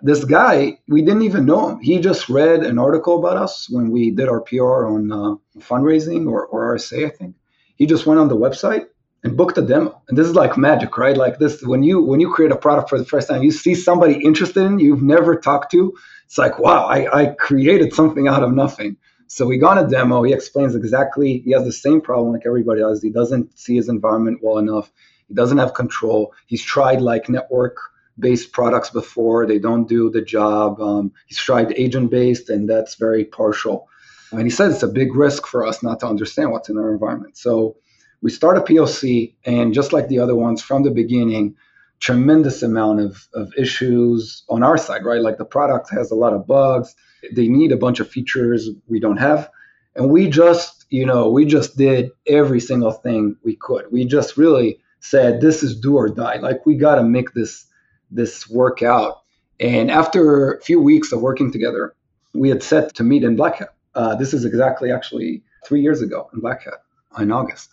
This 0.00 0.24
guy, 0.24 0.78
we 0.88 1.02
didn't 1.02 1.20
even 1.20 1.44
know 1.44 1.68
him. 1.68 1.80
He 1.80 1.98
just 1.98 2.30
read 2.30 2.60
an 2.64 2.78
article 2.78 3.18
about 3.18 3.36
us 3.36 3.68
when 3.68 3.90
we 3.90 4.10
did 4.10 4.30
our 4.30 4.40
PR 4.40 4.86
on 4.86 5.12
uh, 5.12 5.34
fundraising 5.58 6.30
or, 6.30 6.46
or 6.46 6.74
RSA, 6.74 7.04
I 7.04 7.10
think. 7.10 7.34
He 7.76 7.84
just 7.84 8.06
went 8.06 8.20
on 8.20 8.28
the 8.28 8.38
website 8.38 8.86
and 9.22 9.36
booked 9.36 9.58
a 9.58 9.62
demo. 9.62 10.00
And 10.08 10.16
this 10.16 10.26
is 10.26 10.34
like 10.34 10.56
magic, 10.56 10.96
right? 10.96 11.14
Like 11.14 11.38
this, 11.38 11.62
when 11.62 11.82
you 11.82 12.02
when 12.02 12.20
you 12.20 12.32
create 12.32 12.52
a 12.52 12.56
product 12.56 12.88
for 12.88 12.98
the 12.98 13.04
first 13.04 13.28
time, 13.28 13.42
you 13.42 13.52
see 13.52 13.74
somebody 13.74 14.14
interested 14.14 14.64
in 14.64 14.78
you've 14.78 15.02
never 15.02 15.36
talked 15.36 15.72
to. 15.72 15.92
It's 16.24 16.38
like, 16.38 16.58
wow, 16.58 16.86
I, 16.86 17.20
I 17.20 17.26
created 17.34 17.92
something 17.92 18.28
out 18.28 18.42
of 18.42 18.54
nothing. 18.54 18.96
So 19.32 19.46
we 19.46 19.56
got 19.56 19.82
a 19.82 19.88
demo. 19.88 20.24
He 20.24 20.34
explains 20.34 20.74
exactly, 20.74 21.38
he 21.38 21.52
has 21.52 21.64
the 21.64 21.72
same 21.72 22.02
problem 22.02 22.34
like 22.34 22.42
everybody 22.44 22.82
else. 22.82 23.00
He 23.00 23.08
doesn't 23.08 23.58
see 23.58 23.76
his 23.76 23.88
environment 23.88 24.40
well 24.42 24.58
enough. 24.58 24.92
He 25.26 25.32
doesn't 25.32 25.56
have 25.56 25.72
control. 25.72 26.34
He's 26.46 26.62
tried 26.62 27.00
like 27.00 27.30
network 27.30 27.78
based 28.18 28.52
products 28.52 28.90
before, 28.90 29.46
they 29.46 29.58
don't 29.58 29.88
do 29.88 30.10
the 30.10 30.20
job. 30.20 30.78
Um, 30.82 31.12
he's 31.28 31.38
tried 31.38 31.72
agent 31.78 32.10
based, 32.10 32.50
and 32.50 32.68
that's 32.68 32.96
very 32.96 33.24
partial. 33.24 33.88
And 34.32 34.42
he 34.42 34.50
says 34.50 34.74
it's 34.74 34.82
a 34.82 34.88
big 34.88 35.14
risk 35.14 35.46
for 35.46 35.66
us 35.66 35.82
not 35.82 36.00
to 36.00 36.06
understand 36.06 36.50
what's 36.50 36.68
in 36.68 36.76
our 36.76 36.92
environment. 36.92 37.38
So 37.38 37.76
we 38.20 38.30
start 38.30 38.58
a 38.58 38.60
POC, 38.60 39.34
and 39.46 39.72
just 39.72 39.94
like 39.94 40.08
the 40.08 40.18
other 40.18 40.36
ones 40.36 40.60
from 40.60 40.82
the 40.82 40.90
beginning, 40.90 41.56
tremendous 42.00 42.62
amount 42.62 43.00
of, 43.00 43.26
of 43.32 43.50
issues 43.56 44.44
on 44.50 44.62
our 44.62 44.76
side, 44.76 45.06
right? 45.06 45.22
Like 45.22 45.38
the 45.38 45.46
product 45.46 45.88
has 45.90 46.10
a 46.10 46.16
lot 46.16 46.34
of 46.34 46.46
bugs 46.46 46.94
they 47.30 47.48
need 47.48 47.72
a 47.72 47.76
bunch 47.76 48.00
of 48.00 48.08
features 48.08 48.70
we 48.88 49.00
don't 49.00 49.18
have. 49.18 49.50
And 49.94 50.10
we 50.10 50.28
just, 50.28 50.86
you 50.90 51.06
know, 51.06 51.28
we 51.28 51.44
just 51.44 51.76
did 51.76 52.10
every 52.26 52.60
single 52.60 52.92
thing 52.92 53.36
we 53.44 53.56
could. 53.56 53.86
We 53.92 54.04
just 54.04 54.36
really 54.36 54.80
said, 55.00 55.40
this 55.40 55.62
is 55.62 55.78
do 55.78 55.96
or 55.96 56.08
die. 56.08 56.36
Like 56.36 56.64
we 56.64 56.76
got 56.76 56.96
to 56.96 57.02
make 57.02 57.32
this 57.34 57.66
this 58.10 58.48
work 58.48 58.82
out. 58.82 59.22
And 59.58 59.90
after 59.90 60.54
a 60.54 60.60
few 60.60 60.80
weeks 60.80 61.12
of 61.12 61.20
working 61.20 61.50
together, 61.50 61.94
we 62.34 62.48
had 62.48 62.62
set 62.62 62.94
to 62.96 63.04
meet 63.04 63.24
in 63.24 63.36
Black 63.36 63.56
Hat. 63.56 63.74
Uh, 63.94 64.14
this 64.14 64.34
is 64.34 64.44
exactly 64.44 64.90
actually 64.90 65.42
three 65.64 65.80
years 65.80 66.02
ago 66.02 66.28
in 66.32 66.40
Black 66.40 66.64
Hat 66.64 66.82
in 67.18 67.30
August. 67.30 67.70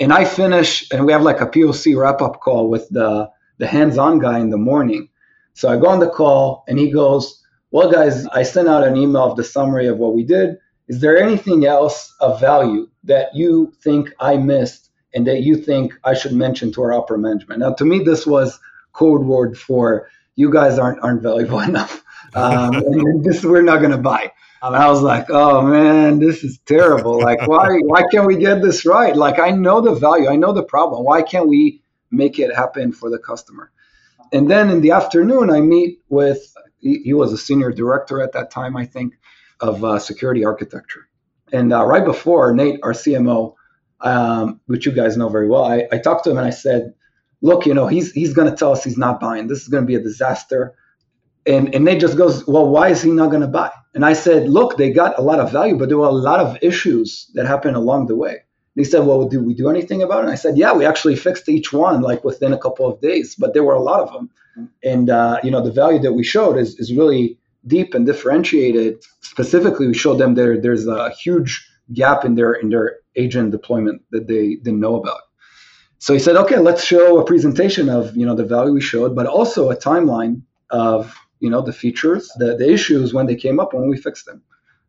And 0.00 0.12
I 0.12 0.24
finish, 0.24 0.88
and 0.92 1.06
we 1.06 1.12
have 1.12 1.22
like 1.22 1.40
a 1.40 1.46
POC 1.46 1.96
wrap 1.96 2.20
up 2.20 2.40
call 2.40 2.68
with 2.68 2.88
the, 2.88 3.30
the 3.58 3.66
hands 3.66 3.98
on 3.98 4.18
guy 4.18 4.38
in 4.38 4.50
the 4.50 4.56
morning. 4.56 5.08
So 5.54 5.68
I 5.68 5.76
go 5.76 5.86
on 5.86 6.00
the 6.00 6.10
call, 6.10 6.64
and 6.68 6.78
he 6.78 6.90
goes, 6.90 7.42
Well, 7.76 7.90
guys, 7.90 8.26
I 8.28 8.42
sent 8.42 8.68
out 8.68 8.84
an 8.84 8.96
email 8.96 9.24
of 9.24 9.36
the 9.36 9.44
summary 9.44 9.86
of 9.86 9.98
what 9.98 10.14
we 10.14 10.24
did. 10.24 10.56
Is 10.88 11.02
there 11.02 11.18
anything 11.18 11.66
else 11.66 12.14
of 12.20 12.40
value 12.40 12.88
that 13.04 13.34
you 13.34 13.70
think 13.82 14.14
I 14.18 14.38
missed 14.38 14.88
and 15.12 15.26
that 15.26 15.42
you 15.42 15.56
think 15.56 15.92
I 16.02 16.14
should 16.14 16.32
mention 16.32 16.72
to 16.72 16.82
our 16.84 16.94
upper 16.94 17.18
management? 17.18 17.60
Now, 17.60 17.74
to 17.74 17.84
me, 17.84 17.98
this 17.98 18.26
was 18.26 18.58
code 18.94 19.26
word 19.26 19.58
for 19.58 20.08
you 20.36 20.50
guys 20.50 20.78
aren't 20.78 21.02
aren't 21.02 21.20
valuable 21.20 21.60
enough. 21.72 22.02
Um, 22.34 22.76
and 22.76 23.22
this 23.22 23.44
we're 23.44 23.60
not 23.60 23.80
going 23.80 23.90
to 23.90 23.98
buy. 23.98 24.32
And 24.62 24.74
I 24.74 24.88
was 24.88 25.02
like, 25.02 25.26
oh 25.28 25.60
man, 25.60 26.18
this 26.18 26.44
is 26.44 26.58
terrible. 26.64 27.20
Like, 27.20 27.46
why 27.46 27.68
why 27.80 28.04
can't 28.10 28.26
we 28.26 28.38
get 28.38 28.62
this 28.62 28.86
right? 28.86 29.14
Like, 29.14 29.38
I 29.38 29.50
know 29.50 29.82
the 29.82 29.94
value, 29.94 30.30
I 30.30 30.36
know 30.36 30.54
the 30.54 30.64
problem. 30.64 31.04
Why 31.04 31.20
can't 31.20 31.46
we 31.46 31.82
make 32.10 32.38
it 32.38 32.56
happen 32.56 32.92
for 32.92 33.10
the 33.10 33.18
customer? 33.18 33.70
And 34.32 34.50
then 34.50 34.70
in 34.70 34.80
the 34.80 34.92
afternoon, 34.92 35.50
I 35.50 35.60
meet 35.60 36.00
with 36.08 36.56
he, 36.78 36.98
he 37.04 37.12
was 37.12 37.32
a 37.32 37.38
senior 37.38 37.70
director 37.70 38.20
at 38.22 38.32
that 38.32 38.50
time, 38.50 38.76
I 38.76 38.84
think, 38.84 39.14
of 39.60 39.82
uh, 39.84 39.98
security 39.98 40.44
architecture. 40.44 41.08
And 41.52 41.72
uh, 41.72 41.84
right 41.84 42.04
before 42.04 42.52
Nate, 42.52 42.80
our 42.82 42.92
CMO, 42.92 43.54
um, 44.00 44.60
which 44.66 44.86
you 44.86 44.92
guys 44.92 45.16
know 45.16 45.28
very 45.28 45.48
well, 45.48 45.64
I, 45.64 45.86
I 45.92 45.98
talked 45.98 46.24
to 46.24 46.30
him 46.30 46.38
and 46.38 46.46
I 46.46 46.50
said, 46.50 46.94
look, 47.40 47.66
you 47.66 47.74
know, 47.74 47.86
he's 47.86 48.12
he's 48.12 48.34
going 48.34 48.50
to 48.50 48.56
tell 48.56 48.72
us 48.72 48.84
he's 48.84 48.98
not 48.98 49.20
buying. 49.20 49.46
This 49.46 49.62
is 49.62 49.68
going 49.68 49.82
to 49.82 49.86
be 49.86 49.94
a 49.94 50.02
disaster. 50.02 50.74
And 51.46 51.74
and 51.74 51.84
Nate 51.84 52.00
just 52.00 52.16
goes, 52.16 52.46
well, 52.46 52.68
why 52.68 52.88
is 52.88 53.02
he 53.02 53.10
not 53.10 53.30
going 53.30 53.42
to 53.42 53.48
buy? 53.48 53.70
And 53.94 54.04
I 54.04 54.12
said, 54.12 54.48
look, 54.48 54.76
they 54.76 54.90
got 54.90 55.18
a 55.18 55.22
lot 55.22 55.40
of 55.40 55.52
value, 55.52 55.78
but 55.78 55.88
there 55.88 55.98
were 55.98 56.06
a 56.06 56.12
lot 56.12 56.40
of 56.40 56.58
issues 56.60 57.30
that 57.34 57.46
happened 57.46 57.76
along 57.76 58.06
the 58.06 58.16
way. 58.16 58.32
And 58.32 58.84
he 58.84 58.84
said, 58.84 59.06
well, 59.06 59.26
did 59.26 59.46
we 59.46 59.54
do 59.54 59.70
anything 59.70 60.02
about 60.02 60.18
it? 60.18 60.24
And 60.24 60.30
I 60.32 60.34
said, 60.34 60.58
yeah, 60.58 60.74
we 60.74 60.84
actually 60.84 61.16
fixed 61.16 61.48
each 61.48 61.72
one 61.72 62.02
like 62.02 62.24
within 62.24 62.52
a 62.52 62.58
couple 62.58 62.86
of 62.86 63.00
days, 63.00 63.34
but 63.34 63.54
there 63.54 63.64
were 63.64 63.74
a 63.74 63.80
lot 63.80 64.00
of 64.00 64.12
them. 64.12 64.28
And 64.82 65.10
uh, 65.10 65.38
you 65.42 65.50
know, 65.50 65.62
the 65.62 65.72
value 65.72 65.98
that 66.00 66.12
we 66.12 66.24
showed 66.24 66.56
is 66.56 66.78
is 66.78 66.92
really 66.92 67.38
deep 67.66 67.94
and 67.94 68.06
differentiated. 68.06 69.02
Specifically, 69.20 69.86
we 69.86 69.94
showed 69.94 70.18
them 70.18 70.34
there 70.34 70.60
there's 70.60 70.86
a 70.86 71.10
huge 71.10 71.68
gap 71.92 72.24
in 72.24 72.34
their 72.34 72.52
in 72.52 72.70
their 72.70 72.96
agent 73.16 73.50
deployment 73.50 74.02
that 74.10 74.26
they 74.28 74.56
didn't 74.56 74.80
know 74.80 74.96
about. 74.96 75.20
So 75.98 76.12
he 76.12 76.18
said, 76.18 76.36
okay, 76.36 76.58
let's 76.58 76.84
show 76.84 77.18
a 77.18 77.24
presentation 77.24 77.88
of 77.88 78.16
you 78.16 78.26
know 78.26 78.34
the 78.34 78.44
value 78.44 78.72
we 78.72 78.80
showed, 78.80 79.14
but 79.14 79.26
also 79.26 79.70
a 79.70 79.76
timeline 79.76 80.42
of 80.70 81.14
you 81.40 81.50
know 81.50 81.62
the 81.62 81.72
features, 81.72 82.30
the, 82.38 82.56
the 82.56 82.70
issues 82.70 83.12
when 83.12 83.26
they 83.26 83.36
came 83.36 83.58
up 83.60 83.72
and 83.72 83.82
when 83.82 83.90
we 83.90 83.96
fixed 83.96 84.26
them. 84.26 84.42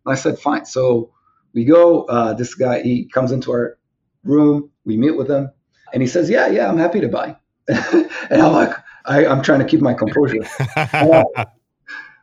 And 0.06 0.14
I 0.14 0.16
said, 0.16 0.40
fine. 0.40 0.66
So 0.66 1.12
we 1.54 1.66
go. 1.66 2.04
Uh, 2.04 2.34
this 2.34 2.54
guy 2.56 2.82
he 2.82 3.06
comes 3.06 3.32
into 3.32 3.52
our 3.52 3.78
room. 4.24 4.70
We 4.86 4.98
meet 4.98 5.18
with 5.18 5.30
him, 5.30 5.52
and 5.94 6.02
he 6.02 6.08
says, 6.08 6.30
yeah, 6.30 6.48
yeah, 6.48 6.70
I'm 6.70 6.78
happy 6.78 7.02
to 7.02 7.08
buy. 7.08 7.36
and 7.68 8.42
I'm 8.42 8.54
like, 8.54 8.74
I, 9.08 9.26
am 9.26 9.42
trying 9.42 9.60
to 9.60 9.66
keep 9.66 9.82
my 9.82 9.94
composure. 9.94 10.46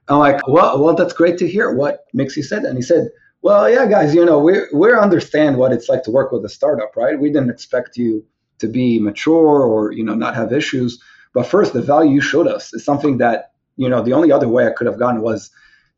Uh, 0.07 0.13
I'm 0.17 0.19
like, 0.19 0.47
well, 0.47 0.83
well, 0.85 0.95
that's 0.95 1.15
great 1.15 1.39
to 1.39 1.49
hear. 1.49 1.73
What 1.73 2.01
makes 2.13 2.37
you 2.37 2.43
say 2.43 2.57
that? 2.57 2.67
And 2.67 2.77
he 2.77 2.83
said, 2.83 3.09
well, 3.41 3.71
yeah, 3.71 3.87
guys, 3.87 4.15
you 4.15 4.25
know, 4.25 4.39
we 4.39 4.61
we 4.73 4.93
understand 4.93 5.57
what 5.57 5.73
it's 5.73 5.89
like 5.89 6.03
to 6.05 6.11
work 6.11 6.31
with 6.31 6.45
a 6.45 6.49
startup, 6.49 6.95
right? 6.95 7.19
We 7.19 7.31
didn't 7.31 7.49
expect 7.49 7.97
you 7.97 8.25
to 8.59 8.69
be 8.69 8.99
mature 8.99 9.63
or 9.63 9.93
you 9.93 10.05
know 10.05 10.15
not 10.15 10.35
have 10.35 10.53
issues. 10.53 11.01
But 11.33 11.47
first, 11.47 11.73
the 11.73 11.83
value 11.83 12.15
you 12.15 12.21
showed 12.21 12.47
us 12.47 12.73
is 12.75 12.85
something 12.85 13.19
that 13.19 13.53
you 13.77 13.89
know 13.89 14.03
the 14.03 14.13
only 14.13 14.31
other 14.33 14.49
way 14.49 14.67
I 14.67 14.71
could 14.71 14.87
have 14.87 14.99
gone 14.99 15.21
was 15.21 15.51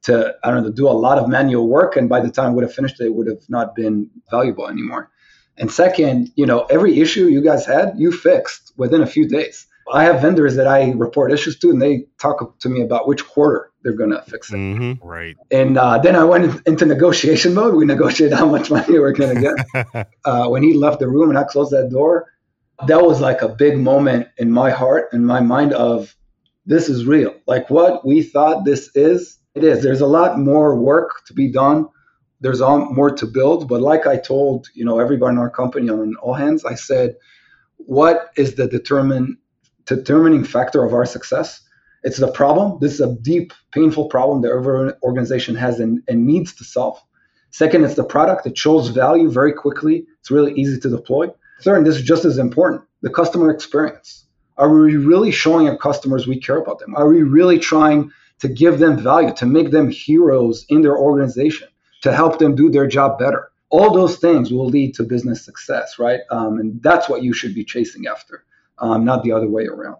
to 0.02 0.34
I 0.42 0.50
don't 0.50 0.64
know 0.64 0.70
do 0.70 0.88
a 0.88 0.90
lot 0.90 1.18
of 1.18 1.28
manual 1.28 1.68
work, 1.68 1.96
and 1.96 2.08
by 2.08 2.20
the 2.20 2.30
time 2.30 2.46
I 2.46 2.54
would 2.54 2.64
have 2.64 2.74
finished 2.74 3.00
it, 3.00 3.06
it 3.06 3.14
would 3.14 3.26
have 3.26 3.42
not 3.48 3.74
been 3.74 4.10
valuable 4.30 4.68
anymore. 4.68 5.10
And 5.56 5.70
second, 5.70 6.30
you 6.36 6.46
know, 6.46 6.64
every 6.64 7.00
issue 7.00 7.26
you 7.26 7.42
guys 7.42 7.64
had, 7.64 7.94
you 7.96 8.12
fixed 8.12 8.72
within 8.76 9.02
a 9.02 9.06
few 9.06 9.26
days. 9.26 9.66
I 9.92 10.04
have 10.04 10.20
vendors 10.20 10.56
that 10.56 10.66
I 10.66 10.90
report 10.92 11.32
issues 11.32 11.58
to, 11.60 11.70
and 11.70 11.80
they 11.80 12.06
talk 12.20 12.58
to 12.58 12.68
me 12.68 12.82
about 12.82 13.06
which 13.06 13.24
quarter 13.26 13.70
they're 13.82 13.92
going 13.92 14.10
to 14.10 14.22
fix 14.22 14.50
it. 14.50 14.56
Mm-hmm. 14.56 15.06
Right. 15.06 15.36
And 15.50 15.78
uh, 15.78 15.98
then 15.98 16.16
I 16.16 16.24
went 16.24 16.66
into 16.66 16.86
negotiation 16.86 17.54
mode. 17.54 17.74
We 17.74 17.84
negotiated 17.84 18.36
how 18.36 18.46
much 18.46 18.70
money 18.72 18.98
we're 18.98 19.12
going 19.12 19.36
to 19.36 19.40
get. 19.40 20.08
uh, 20.24 20.48
when 20.48 20.62
he 20.62 20.74
left 20.74 20.98
the 20.98 21.08
room 21.08 21.30
and 21.30 21.38
I 21.38 21.44
closed 21.44 21.72
that 21.72 21.90
door, 21.90 22.32
that 22.86 23.02
was 23.02 23.20
like 23.20 23.42
a 23.42 23.48
big 23.48 23.78
moment 23.78 24.28
in 24.38 24.50
my 24.50 24.70
heart 24.70 25.08
and 25.12 25.26
my 25.26 25.40
mind 25.40 25.72
of 25.72 26.14
this 26.66 26.88
is 26.88 27.06
real. 27.06 27.34
Like 27.46 27.70
what 27.70 28.04
we 28.04 28.22
thought 28.22 28.64
this 28.64 28.90
is, 28.94 29.38
it 29.54 29.64
is. 29.64 29.82
There's 29.82 30.00
a 30.00 30.06
lot 30.06 30.38
more 30.38 30.76
work 30.76 31.24
to 31.26 31.32
be 31.32 31.50
done. 31.50 31.86
There's 32.40 32.60
all 32.60 32.92
more 32.92 33.10
to 33.12 33.26
build. 33.26 33.68
But 33.68 33.80
like 33.80 34.06
I 34.06 34.18
told, 34.18 34.66
you 34.74 34.84
know, 34.84 34.98
everybody 34.98 35.32
in 35.32 35.38
our 35.38 35.48
company 35.48 35.88
on 35.88 36.16
all 36.16 36.34
hands, 36.34 36.64
I 36.64 36.74
said, 36.74 37.16
what 37.76 38.30
is 38.36 38.56
the 38.56 38.66
determine 38.66 39.38
determining 39.86 40.44
factor 40.44 40.84
of 40.84 40.92
our 40.92 41.06
success? 41.06 41.60
It's 42.02 42.18
the 42.18 42.30
problem. 42.30 42.78
This 42.80 42.94
is 42.94 43.00
a 43.00 43.16
deep, 43.22 43.52
painful 43.72 44.08
problem 44.08 44.42
that 44.42 44.52
every 44.52 44.92
organization 45.02 45.54
has 45.56 45.80
and, 45.80 46.02
and 46.08 46.26
needs 46.26 46.54
to 46.54 46.64
solve. 46.64 46.98
Second, 47.50 47.84
it's 47.84 47.94
the 47.94 48.04
product. 48.04 48.46
It 48.46 48.56
shows 48.56 48.88
value 48.88 49.30
very 49.30 49.52
quickly. 49.52 50.06
It's 50.20 50.30
really 50.30 50.52
easy 50.54 50.78
to 50.80 50.90
deploy. 50.90 51.28
Third, 51.62 51.78
and 51.78 51.86
this 51.86 51.96
is 51.96 52.02
just 52.02 52.24
as 52.24 52.38
important, 52.38 52.82
the 53.02 53.10
customer 53.10 53.50
experience. 53.50 54.26
Are 54.58 54.68
we 54.68 54.96
really 54.96 55.30
showing 55.30 55.68
our 55.68 55.76
customers 55.76 56.26
we 56.26 56.40
care 56.40 56.58
about 56.58 56.78
them? 56.78 56.94
Are 56.96 57.08
we 57.08 57.22
really 57.22 57.58
trying 57.58 58.10
to 58.40 58.48
give 58.48 58.78
them 58.78 58.98
value, 58.98 59.34
to 59.34 59.46
make 59.46 59.70
them 59.70 59.90
heroes 59.90 60.64
in 60.68 60.82
their 60.82 60.96
organization, 60.96 61.68
to 62.02 62.12
help 62.12 62.38
them 62.38 62.54
do 62.54 62.70
their 62.70 62.86
job 62.86 63.18
better? 63.18 63.50
All 63.70 63.92
those 63.92 64.16
things 64.18 64.52
will 64.52 64.66
lead 64.66 64.94
to 64.94 65.02
business 65.02 65.44
success, 65.44 65.98
right? 65.98 66.20
Um, 66.30 66.58
and 66.58 66.82
that's 66.82 67.08
what 67.08 67.22
you 67.22 67.32
should 67.32 67.54
be 67.54 67.64
chasing 67.64 68.06
after, 68.06 68.44
um, 68.78 69.04
not 69.04 69.22
the 69.22 69.32
other 69.32 69.48
way 69.48 69.66
around. 69.66 69.96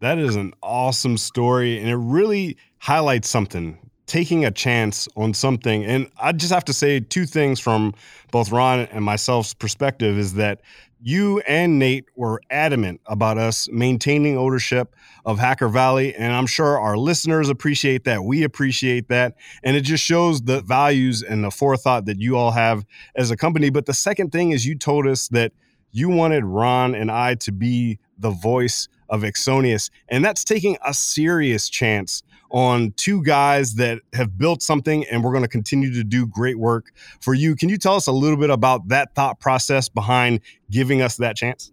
That 0.00 0.18
is 0.18 0.36
an 0.36 0.54
awesome 0.62 1.16
story, 1.16 1.78
and 1.78 1.88
it 1.88 1.96
really 1.96 2.56
highlights 2.78 3.28
something 3.28 3.78
taking 4.08 4.44
a 4.44 4.50
chance 4.50 5.06
on 5.16 5.34
something. 5.34 5.84
And 5.84 6.10
I 6.20 6.32
just 6.32 6.52
have 6.52 6.64
to 6.64 6.72
say 6.72 6.98
two 6.98 7.26
things 7.26 7.60
from 7.60 7.94
both 8.32 8.50
Ron 8.50 8.80
and 8.80 9.04
myself's 9.04 9.54
perspective 9.54 10.18
is 10.18 10.34
that 10.34 10.62
you 11.00 11.40
and 11.46 11.78
Nate 11.78 12.06
were 12.16 12.40
adamant 12.50 13.00
about 13.06 13.38
us 13.38 13.68
maintaining 13.70 14.36
ownership 14.36 14.96
of 15.24 15.38
Hacker 15.38 15.68
Valley. 15.68 16.14
And 16.16 16.32
I'm 16.32 16.46
sure 16.46 16.78
our 16.80 16.96
listeners 16.96 17.48
appreciate 17.50 18.04
that. 18.04 18.24
We 18.24 18.42
appreciate 18.42 19.08
that. 19.08 19.36
And 19.62 19.76
it 19.76 19.82
just 19.82 20.02
shows 20.02 20.42
the 20.42 20.62
values 20.62 21.22
and 21.22 21.44
the 21.44 21.50
forethought 21.50 22.06
that 22.06 22.18
you 22.18 22.36
all 22.36 22.50
have 22.50 22.84
as 23.14 23.30
a 23.30 23.36
company. 23.36 23.70
But 23.70 23.86
the 23.86 23.94
second 23.94 24.32
thing 24.32 24.50
is 24.50 24.66
you 24.66 24.74
told 24.74 25.06
us 25.06 25.28
that 25.28 25.52
you 25.98 26.08
wanted 26.08 26.44
Ron 26.44 26.94
and 26.94 27.10
I 27.10 27.34
to 27.36 27.52
be 27.52 27.98
the 28.18 28.30
voice 28.30 28.88
of 29.08 29.22
Axonius. 29.22 29.90
And 30.08 30.24
that's 30.24 30.44
taking 30.44 30.76
a 30.84 30.94
serious 30.94 31.68
chance 31.68 32.22
on 32.50 32.92
two 32.92 33.22
guys 33.22 33.74
that 33.74 34.00
have 34.14 34.38
built 34.38 34.62
something 34.62 35.04
and 35.10 35.22
we're 35.22 35.32
going 35.32 35.42
to 35.42 35.48
continue 35.48 35.92
to 35.92 36.04
do 36.04 36.26
great 36.26 36.58
work 36.58 36.92
for 37.20 37.34
you. 37.34 37.54
Can 37.54 37.68
you 37.68 37.76
tell 37.76 37.94
us 37.94 38.06
a 38.06 38.12
little 38.12 38.38
bit 38.38 38.50
about 38.50 38.88
that 38.88 39.14
thought 39.14 39.40
process 39.40 39.88
behind 39.88 40.40
giving 40.70 41.02
us 41.02 41.16
that 41.18 41.36
chance? 41.36 41.72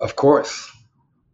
Of 0.00 0.16
course. 0.16 0.70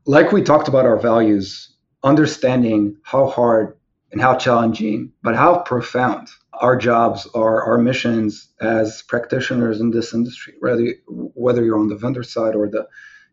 Like 0.07 0.33
we 0.33 0.43
talked 0.43 0.69
about 0.69 0.85
our 0.85 0.99
values, 0.99 1.71
understanding 2.03 2.97
how 3.03 3.29
hard 3.29 3.77
and 4.13 4.21
how 4.21 4.37
challenging, 4.37 5.13
but 5.23 5.35
how 5.35 5.59
profound 5.59 6.29
our 6.61 6.77
jobs 6.77 7.27
are, 7.35 7.63
our 7.65 7.79
missions 7.79 8.49
as 8.61 9.03
practitioners 9.03 9.81
in 9.81 9.91
this 9.91 10.15
industry, 10.15 10.55
whether, 10.61 10.95
whether 11.09 11.65
you're 11.65 11.79
on 11.79 11.89
the 11.89 11.97
vendor 11.97 12.23
side 12.23 12.55
or 12.55 12.69
the 12.69 12.87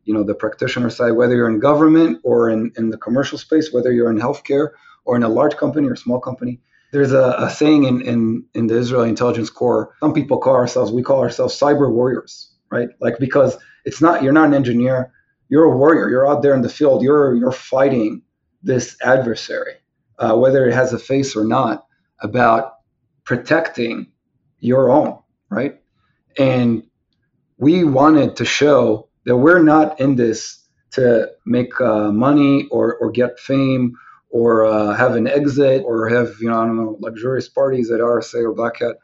you 0.03 0.13
know 0.13 0.23
the 0.23 0.33
practitioner 0.33 0.89
side, 0.89 1.11
whether 1.11 1.35
you're 1.35 1.49
in 1.49 1.59
government 1.59 2.19
or 2.23 2.49
in, 2.49 2.71
in 2.75 2.89
the 2.89 2.97
commercial 2.97 3.37
space, 3.37 3.71
whether 3.71 3.91
you're 3.91 4.09
in 4.09 4.17
healthcare 4.17 4.69
or 5.05 5.15
in 5.15 5.23
a 5.23 5.29
large 5.29 5.55
company 5.57 5.87
or 5.87 5.95
small 5.95 6.19
company. 6.19 6.59
There's 6.91 7.13
a, 7.13 7.35
a 7.37 7.49
saying 7.49 7.85
in, 7.85 8.01
in, 8.01 8.45
in 8.53 8.67
the 8.67 8.77
Israeli 8.77 9.09
intelligence 9.09 9.49
corps, 9.49 9.95
some 10.01 10.13
people 10.13 10.39
call 10.39 10.55
ourselves, 10.55 10.91
we 10.91 11.03
call 11.03 11.21
ourselves 11.21 11.57
cyber 11.57 11.91
warriors, 11.91 12.51
right? 12.69 12.89
Like 12.99 13.17
because 13.17 13.57
it's 13.85 14.01
not, 14.01 14.23
you're 14.23 14.33
not 14.33 14.47
an 14.47 14.53
engineer, 14.53 15.13
you're 15.47 15.63
a 15.63 15.77
warrior. 15.77 16.09
You're 16.09 16.29
out 16.29 16.41
there 16.41 16.53
in 16.53 16.61
the 16.61 16.69
field, 16.69 17.01
you're, 17.01 17.33
you're 17.35 17.51
fighting 17.51 18.23
this 18.61 18.97
adversary, 19.01 19.75
uh, 20.19 20.35
whether 20.35 20.67
it 20.67 20.73
has 20.73 20.91
a 20.91 20.99
face 20.99 21.35
or 21.35 21.45
not, 21.45 21.85
about 22.19 22.73
protecting 23.23 24.11
your 24.59 24.91
own, 24.91 25.19
right? 25.49 25.79
And 26.37 26.83
we 27.57 27.83
wanted 27.83 28.35
to 28.37 28.45
show 28.45 29.09
that 29.25 29.37
we're 29.37 29.63
not 29.63 29.99
in 29.99 30.15
this 30.15 30.61
to 30.91 31.29
make 31.45 31.79
uh, 31.79 32.11
money 32.11 32.67
or, 32.71 32.95
or 32.95 33.11
get 33.11 33.39
fame 33.39 33.93
or 34.29 34.65
uh, 34.65 34.93
have 34.93 35.15
an 35.15 35.27
exit 35.27 35.83
or 35.85 36.09
have 36.09 36.35
you 36.39 36.49
know 36.49 36.61
I 36.61 36.65
don't 36.65 36.77
know 36.77 36.97
luxurious 36.99 37.49
parties 37.49 37.91
at 37.91 37.99
RSA 37.99 38.43
or 38.43 38.53
Black 38.53 38.79
Hat. 38.79 38.97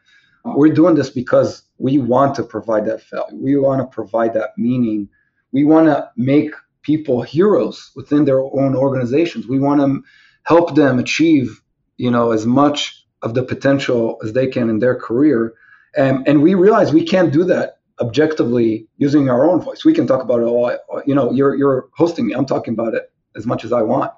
We're 0.44 0.72
doing 0.72 0.94
this 0.94 1.10
because 1.10 1.62
we 1.76 1.98
want 1.98 2.34
to 2.36 2.42
provide 2.42 2.86
that 2.86 3.02
value. 3.10 3.36
We 3.36 3.56
want 3.58 3.80
to 3.82 3.94
provide 3.94 4.32
that 4.34 4.56
meaning. 4.56 5.08
We 5.52 5.64
want 5.64 5.88
to 5.88 6.10
make 6.16 6.52
people 6.82 7.20
heroes 7.20 7.90
within 7.94 8.24
their 8.24 8.40
own 8.40 8.74
organizations. 8.74 9.46
We 9.46 9.58
want 9.58 9.80
to 9.80 10.02
help 10.44 10.74
them 10.74 10.98
achieve, 10.98 11.60
you 11.98 12.10
know, 12.10 12.30
as 12.30 12.46
much 12.46 12.97
of 13.22 13.34
the 13.34 13.42
potential 13.42 14.18
as 14.22 14.32
they 14.32 14.46
can 14.46 14.70
in 14.70 14.78
their 14.78 14.94
career. 14.94 15.54
And, 15.96 16.26
and 16.28 16.42
we 16.42 16.54
realize 16.54 16.92
we 16.92 17.04
can't 17.04 17.32
do 17.32 17.44
that 17.44 17.78
objectively 18.00 18.86
using 18.98 19.28
our 19.28 19.48
own 19.48 19.60
voice. 19.60 19.84
We 19.84 19.94
can 19.94 20.06
talk 20.06 20.22
about 20.22 20.40
it 20.40 20.44
all. 20.44 20.76
You 21.06 21.14
know, 21.14 21.32
you're 21.32 21.54
you're 21.56 21.88
hosting 21.96 22.26
me. 22.26 22.34
I'm 22.34 22.46
talking 22.46 22.74
about 22.74 22.94
it 22.94 23.10
as 23.36 23.46
much 23.46 23.64
as 23.64 23.72
I 23.72 23.82
want, 23.82 24.12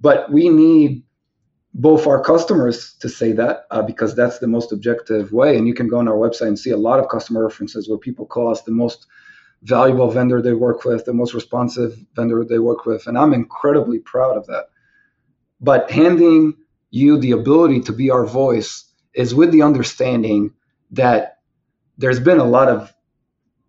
but 0.00 0.30
we 0.32 0.48
need 0.48 1.02
both 1.74 2.06
our 2.06 2.22
customers 2.22 2.94
to 3.00 3.08
say 3.08 3.32
that 3.32 3.64
uh, 3.70 3.82
because 3.82 4.14
that's 4.14 4.38
the 4.38 4.46
most 4.46 4.72
objective 4.72 5.32
way. 5.32 5.56
And 5.56 5.66
you 5.66 5.74
can 5.74 5.88
go 5.88 5.98
on 5.98 6.08
our 6.08 6.16
website 6.16 6.48
and 6.48 6.58
see 6.58 6.70
a 6.70 6.76
lot 6.76 7.00
of 7.00 7.08
customer 7.08 7.44
references 7.44 7.88
where 7.88 7.98
people 7.98 8.26
call 8.26 8.50
us 8.50 8.62
the 8.62 8.72
most 8.72 9.06
valuable 9.62 10.10
vendor 10.10 10.42
they 10.42 10.52
work 10.52 10.84
with, 10.84 11.04
the 11.04 11.14
most 11.14 11.32
responsive 11.34 11.96
vendor 12.14 12.44
they 12.44 12.58
work 12.58 12.84
with, 12.84 13.06
and 13.06 13.16
I'm 13.16 13.32
incredibly 13.32 14.00
proud 14.00 14.36
of 14.36 14.46
that. 14.46 14.66
But 15.60 15.90
handing 15.90 16.54
you 16.92 17.18
the 17.18 17.32
ability 17.32 17.80
to 17.80 17.92
be 17.92 18.10
our 18.10 18.26
voice 18.26 18.84
is 19.14 19.34
with 19.34 19.50
the 19.50 19.62
understanding 19.62 20.52
that 20.92 21.38
there's 21.98 22.20
been 22.20 22.38
a 22.38 22.44
lot 22.44 22.68
of 22.68 22.92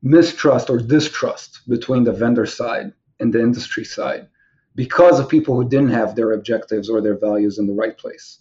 mistrust 0.03 0.69
or 0.69 0.77
distrust 0.77 1.61
between 1.67 2.03
the 2.03 2.11
vendor 2.11 2.45
side 2.45 2.91
and 3.19 3.33
the 3.33 3.39
industry 3.39 3.85
side 3.85 4.27
because 4.75 5.19
of 5.19 5.29
people 5.29 5.55
who 5.55 5.67
didn't 5.67 5.91
have 5.91 6.15
their 6.15 6.33
objectives 6.33 6.89
or 6.89 7.01
their 7.01 7.17
values 7.17 7.57
in 7.57 7.65
the 7.65 7.73
right 7.73 7.97
place. 7.97 8.39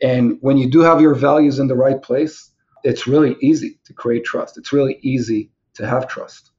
And 0.00 0.38
when 0.40 0.56
you 0.58 0.70
do 0.70 0.80
have 0.80 1.00
your 1.00 1.14
values 1.14 1.58
in 1.58 1.66
the 1.66 1.74
right 1.74 2.00
place, 2.00 2.50
it's 2.84 3.06
really 3.06 3.36
easy 3.40 3.80
to 3.84 3.92
create 3.92 4.24
trust. 4.24 4.56
It's 4.56 4.72
really 4.72 4.98
easy 5.02 5.50
to 5.74 5.86
have 5.86 6.06
trust. 6.06 6.52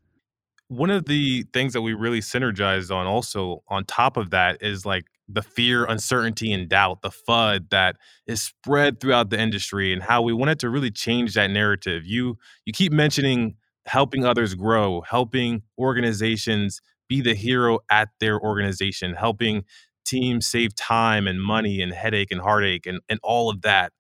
One 0.68 0.90
of 0.90 1.06
the 1.06 1.44
things 1.54 1.74
that 1.74 1.82
we 1.82 1.94
really 1.94 2.20
synergized 2.20 2.94
on 2.94 3.06
also 3.06 3.64
on 3.70 3.86
top 3.86 4.18
of 4.18 4.32
that 4.32 4.62
is 4.62 4.86
like 4.86 5.06
the 5.28 5.42
fear, 5.42 5.86
uncertainty, 5.86 6.52
and 6.52 6.70
doubt, 6.70 7.02
the 7.02 7.10
FUD 7.10 7.70
that 7.70 7.98
is 8.28 8.42
spread 8.42 9.00
throughout 9.00 9.30
the 9.30 9.40
industry 9.40 9.92
and 9.92 10.04
how 10.04 10.22
we 10.22 10.34
wanted 10.34 10.60
to 10.60 10.70
really 10.70 10.92
change 10.92 11.34
that 11.34 11.50
narrative. 11.50 12.06
You 12.06 12.38
you 12.66 12.74
keep 12.74 12.92
mentioning 12.92 13.56
helping 13.86 14.26
others 14.26 14.56
grow, 14.56 15.02
helping 15.02 15.62
organizations 15.78 16.82
be 17.08 17.22
the 17.22 17.36
hero 17.36 17.80
at 17.90 18.10
their 18.20 18.40
organization, 18.40 19.14
helping 19.14 19.64
teams 20.06 20.48
save 20.48 20.76
time 20.76 21.28
and 21.28 21.42
money 21.42 21.82
and 21.82 21.94
headache 21.94 22.32
and 22.32 22.42
heartache 22.42 22.86
and, 22.86 23.00
and 23.10 23.20
all 23.24 23.50
of 23.50 23.62
that. 23.62 23.92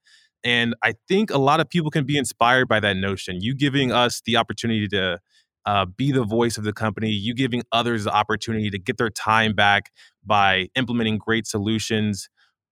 And 0.43 0.75
I 0.83 0.93
think 1.07 1.31
a 1.31 1.39
lot 1.39 1.59
of 1.59 1.69
people 1.69 1.89
can 1.89 2.05
be 2.05 2.17
inspired 2.17 2.67
by 2.67 2.79
that 2.79 2.97
notion. 2.97 3.41
You 3.41 3.55
giving 3.55 3.91
us 3.91 4.21
the 4.25 4.38
opportunity 4.38 4.88
to 4.89 5.19
uh, 5.65 5.86
be 5.86 6.12
the 6.12 6.23
voice 6.23 6.58
of 6.58 6.63
the 6.63 6.73
company, 6.73 7.10
you 7.10 7.34
giving 7.34 7.63
others 7.71 8.04
the 8.04 8.13
opportunity 8.13 8.69
to 8.69 8.80
get 8.80 8.97
their 8.97 9.10
time 9.10 9.54
back 9.54 9.91
by 10.25 10.69
implementing 10.75 11.17
great 11.17 11.47
solutions. 11.47 12.30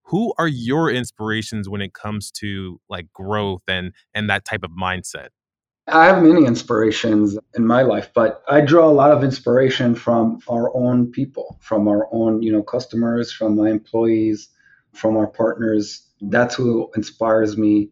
Who 0.08 0.34
are 0.38 0.48
your 0.48 0.92
inspirations 0.92 1.70
when 1.70 1.82
it 1.82 1.94
comes 1.94 2.30
to 2.32 2.80
like 2.90 3.12
growth 3.14 3.64
and 3.68 3.94
and 4.14 4.30
that 4.30 4.46
type 4.46 4.64
of 4.64 4.72
mindset? 4.72 5.30
I 5.88 6.06
have 6.06 6.24
many 6.24 6.46
inspirations 6.46 7.38
in 7.56 7.68
my 7.68 7.82
life, 7.82 8.10
but 8.14 8.42
I 8.48 8.62
draw 8.62 8.90
a 8.90 8.92
lot 8.92 9.12
of 9.12 9.24
inspiration 9.24 9.96
from 9.96 10.40
our 10.48 10.74
own 10.76 11.12
people, 11.12 11.58
from 11.62 11.90
our 11.90 12.08
own, 12.14 12.42
you 12.42 12.54
know, 12.54 12.64
customers, 12.64 13.34
from 13.34 13.58
my 13.58 13.70
employees, 13.70 14.50
from 14.94 15.18
our 15.18 15.28
partners. 15.28 16.08
That's 16.22 16.56
who 16.56 16.90
inspires 16.96 17.58
me 17.58 17.90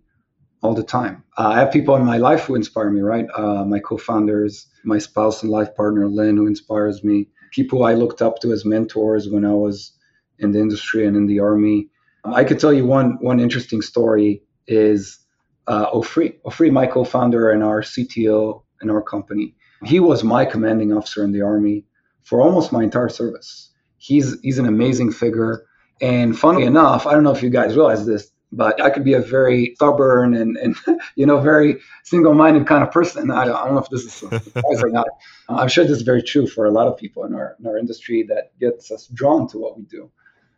all 0.61 0.73
the 0.73 0.83
time. 0.83 1.23
Uh, 1.37 1.49
I 1.49 1.59
have 1.59 1.71
people 1.71 1.95
in 1.95 2.05
my 2.05 2.17
life 2.17 2.45
who 2.45 2.55
inspire 2.55 2.89
me, 2.89 3.01
right? 3.01 3.25
Uh, 3.35 3.65
my 3.65 3.79
co-founders, 3.79 4.67
my 4.83 4.99
spouse 4.99 5.41
and 5.41 5.51
life 5.51 5.75
partner 5.75 6.07
Lynn, 6.07 6.37
who 6.37 6.47
inspires 6.47 7.03
me. 7.03 7.27
People 7.51 7.83
I 7.83 7.93
looked 7.93 8.21
up 8.21 8.39
to 8.39 8.51
as 8.51 8.63
mentors 8.63 9.29
when 9.29 9.45
I 9.45 9.53
was 9.53 9.93
in 10.39 10.51
the 10.51 10.59
industry 10.59 11.05
and 11.05 11.17
in 11.17 11.25
the 11.25 11.39
army. 11.39 11.89
Um, 12.23 12.33
I 12.33 12.43
could 12.43 12.59
tell 12.59 12.73
you 12.73 12.85
one 12.85 13.17
one 13.21 13.39
interesting 13.39 13.81
story 13.81 14.43
is 14.67 15.19
uh, 15.67 15.91
Ofri. 15.91 16.35
Ofri, 16.45 16.71
my 16.71 16.85
co-founder 16.85 17.49
and 17.49 17.63
our 17.63 17.81
CTO 17.81 18.63
in 18.81 18.89
our 18.89 19.01
company. 19.01 19.55
He 19.83 19.99
was 19.99 20.23
my 20.23 20.45
commanding 20.45 20.93
officer 20.93 21.23
in 21.23 21.31
the 21.31 21.41
army 21.41 21.85
for 22.23 22.41
almost 22.41 22.71
my 22.71 22.83
entire 22.83 23.09
service. 23.09 23.71
He's 23.97 24.39
he's 24.41 24.59
an 24.59 24.67
amazing 24.67 25.11
figure. 25.11 25.65
And 26.01 26.37
funnily 26.37 26.65
enough, 26.65 27.05
I 27.05 27.13
don't 27.13 27.23
know 27.23 27.31
if 27.31 27.43
you 27.43 27.49
guys 27.49 27.75
realize 27.75 28.05
this, 28.05 28.31
but 28.51 28.81
I 28.81 28.89
could 28.89 29.03
be 29.03 29.13
a 29.13 29.21
very 29.21 29.73
stubborn 29.75 30.33
and, 30.35 30.57
and 30.57 30.75
you 31.15 31.25
know 31.25 31.39
very 31.39 31.77
single-minded 32.03 32.67
kind 32.67 32.83
of 32.83 32.91
person. 32.91 33.31
I 33.31 33.45
don't, 33.45 33.55
I 33.55 33.65
don't 33.65 33.75
know 33.75 33.81
if 33.81 33.89
this 33.89 34.03
is 34.03 34.13
surprise 34.43 34.83
or 34.83 34.89
not. 34.89 35.07
I'm 35.49 35.67
sure 35.67 35.83
this 35.83 35.97
is 35.97 36.03
very 36.03 36.23
true 36.23 36.47
for 36.47 36.65
a 36.65 36.71
lot 36.71 36.87
of 36.87 36.97
people 36.97 37.23
in 37.25 37.33
our 37.33 37.55
in 37.59 37.67
our 37.67 37.77
industry 37.77 38.23
that 38.29 38.57
gets 38.59 38.91
us 38.91 39.07
drawn 39.07 39.47
to 39.49 39.57
what 39.57 39.77
we 39.77 39.83
do. 39.83 40.11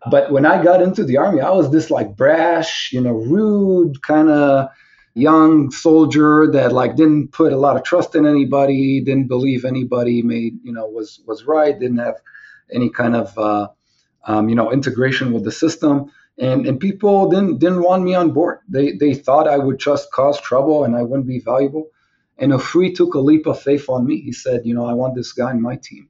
But 0.09 0.31
when 0.31 0.45
I 0.45 0.61
got 0.61 0.81
into 0.81 1.05
the 1.05 1.17
army, 1.17 1.39
I 1.39 1.51
was 1.51 1.71
this 1.71 1.89
like 1.89 2.17
brash, 2.17 2.91
you 2.91 2.99
know, 2.99 3.13
rude 3.13 4.01
kind 4.01 4.29
of 4.29 4.69
young 5.13 5.71
soldier 5.71 6.49
that 6.51 6.73
like 6.73 6.95
didn't 6.95 7.31
put 7.31 7.53
a 7.53 7.57
lot 7.57 7.77
of 7.77 7.83
trust 7.83 8.15
in 8.15 8.25
anybody, 8.25 8.99
didn't 9.01 9.27
believe 9.27 9.63
anybody 9.63 10.21
made 10.21 10.57
you 10.63 10.73
know 10.73 10.87
was 10.87 11.21
was 11.25 11.45
right, 11.45 11.79
didn't 11.79 11.99
have 11.99 12.15
any 12.71 12.89
kind 12.89 13.15
of 13.15 13.37
uh, 13.37 13.67
um, 14.25 14.49
you 14.49 14.55
know 14.55 14.71
integration 14.71 15.31
with 15.31 15.43
the 15.43 15.51
system, 15.51 16.11
and 16.37 16.65
and 16.65 16.79
people 16.79 17.29
didn't 17.29 17.59
didn't 17.59 17.83
want 17.83 18.03
me 18.03 18.15
on 18.15 18.31
board. 18.31 18.59
They 18.67 18.93
they 18.93 19.13
thought 19.13 19.47
I 19.47 19.57
would 19.57 19.79
just 19.79 20.11
cause 20.11 20.39
trouble 20.41 20.83
and 20.83 20.95
I 20.95 21.03
wouldn't 21.03 21.27
be 21.27 21.39
valuable. 21.39 21.87
And 22.37 22.51
Ofri 22.51 22.95
took 22.95 23.13
a 23.13 23.19
leap 23.19 23.45
of 23.45 23.61
faith 23.61 23.87
on 23.89 24.05
me. 24.05 24.19
He 24.19 24.33
said, 24.33 24.65
you 24.65 24.73
know, 24.73 24.85
I 24.85 24.93
want 24.93 25.15
this 25.15 25.31
guy 25.31 25.51
in 25.51 25.61
my 25.61 25.75
team. 25.75 26.09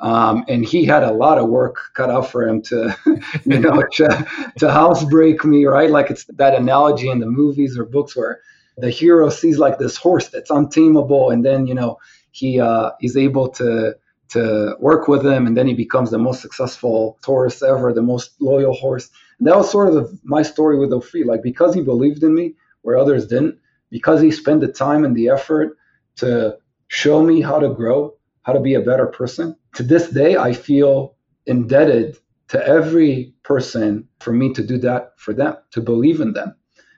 Um, 0.00 0.44
and 0.48 0.64
he 0.64 0.84
had 0.84 1.02
a 1.02 1.12
lot 1.12 1.38
of 1.38 1.48
work 1.48 1.76
cut 1.94 2.08
out 2.08 2.30
for 2.30 2.46
him 2.46 2.62
to, 2.62 2.96
you 3.44 3.58
know, 3.58 3.82
to, 3.94 4.52
to 4.58 4.70
housebreak 4.70 5.44
me, 5.44 5.66
right? 5.66 5.90
Like 5.90 6.10
it's 6.10 6.24
that 6.36 6.54
analogy 6.54 7.10
in 7.10 7.18
the 7.18 7.26
movies 7.26 7.76
or 7.76 7.84
books 7.84 8.16
where 8.16 8.40
the 8.78 8.90
hero 8.90 9.28
sees 9.28 9.58
like 9.58 9.78
this 9.78 9.96
horse 9.96 10.28
that's 10.28 10.50
untamable, 10.50 11.30
and 11.30 11.44
then 11.44 11.66
you 11.66 11.74
know 11.74 11.98
he 12.30 12.60
uh, 12.60 12.92
he's 13.00 13.16
able 13.16 13.48
to 13.50 13.96
to 14.30 14.76
work 14.78 15.08
with 15.08 15.26
him, 15.26 15.46
and 15.46 15.56
then 15.56 15.66
he 15.66 15.74
becomes 15.74 16.10
the 16.10 16.18
most 16.18 16.40
successful 16.40 17.18
horse 17.24 17.62
ever, 17.62 17.92
the 17.92 18.02
most 18.02 18.40
loyal 18.40 18.74
horse. 18.74 19.10
That 19.40 19.56
was 19.56 19.70
sort 19.70 19.88
of 19.88 19.94
the, 19.94 20.18
my 20.24 20.42
story 20.42 20.78
with 20.78 20.90
Ofri. 20.90 21.24
Like 21.24 21.42
because 21.42 21.74
he 21.74 21.80
believed 21.80 22.22
in 22.22 22.34
me 22.34 22.54
where 22.82 22.98
others 22.98 23.26
didn't, 23.26 23.58
because 23.90 24.20
he 24.20 24.30
spent 24.30 24.60
the 24.60 24.68
time 24.68 25.04
and 25.04 25.16
the 25.16 25.28
effort 25.28 25.76
to 26.16 26.58
show 26.88 27.22
me 27.22 27.40
how 27.40 27.58
to 27.58 27.68
grow, 27.68 28.14
how 28.42 28.52
to 28.52 28.60
be 28.60 28.74
a 28.74 28.80
better 28.80 29.06
person 29.06 29.56
to 29.74 29.84
this 29.84 30.10
day, 30.10 30.36
I 30.36 30.52
feel 30.52 31.14
indebted 31.46 32.18
to 32.48 32.66
every 32.66 33.34
person 33.44 34.08
for 34.20 34.32
me 34.32 34.52
to 34.54 34.66
do 34.66 34.78
that 34.78 35.12
for 35.16 35.32
them, 35.32 35.56
to 35.70 35.80
believe 35.80 36.20
in 36.20 36.32
them. 36.32 36.54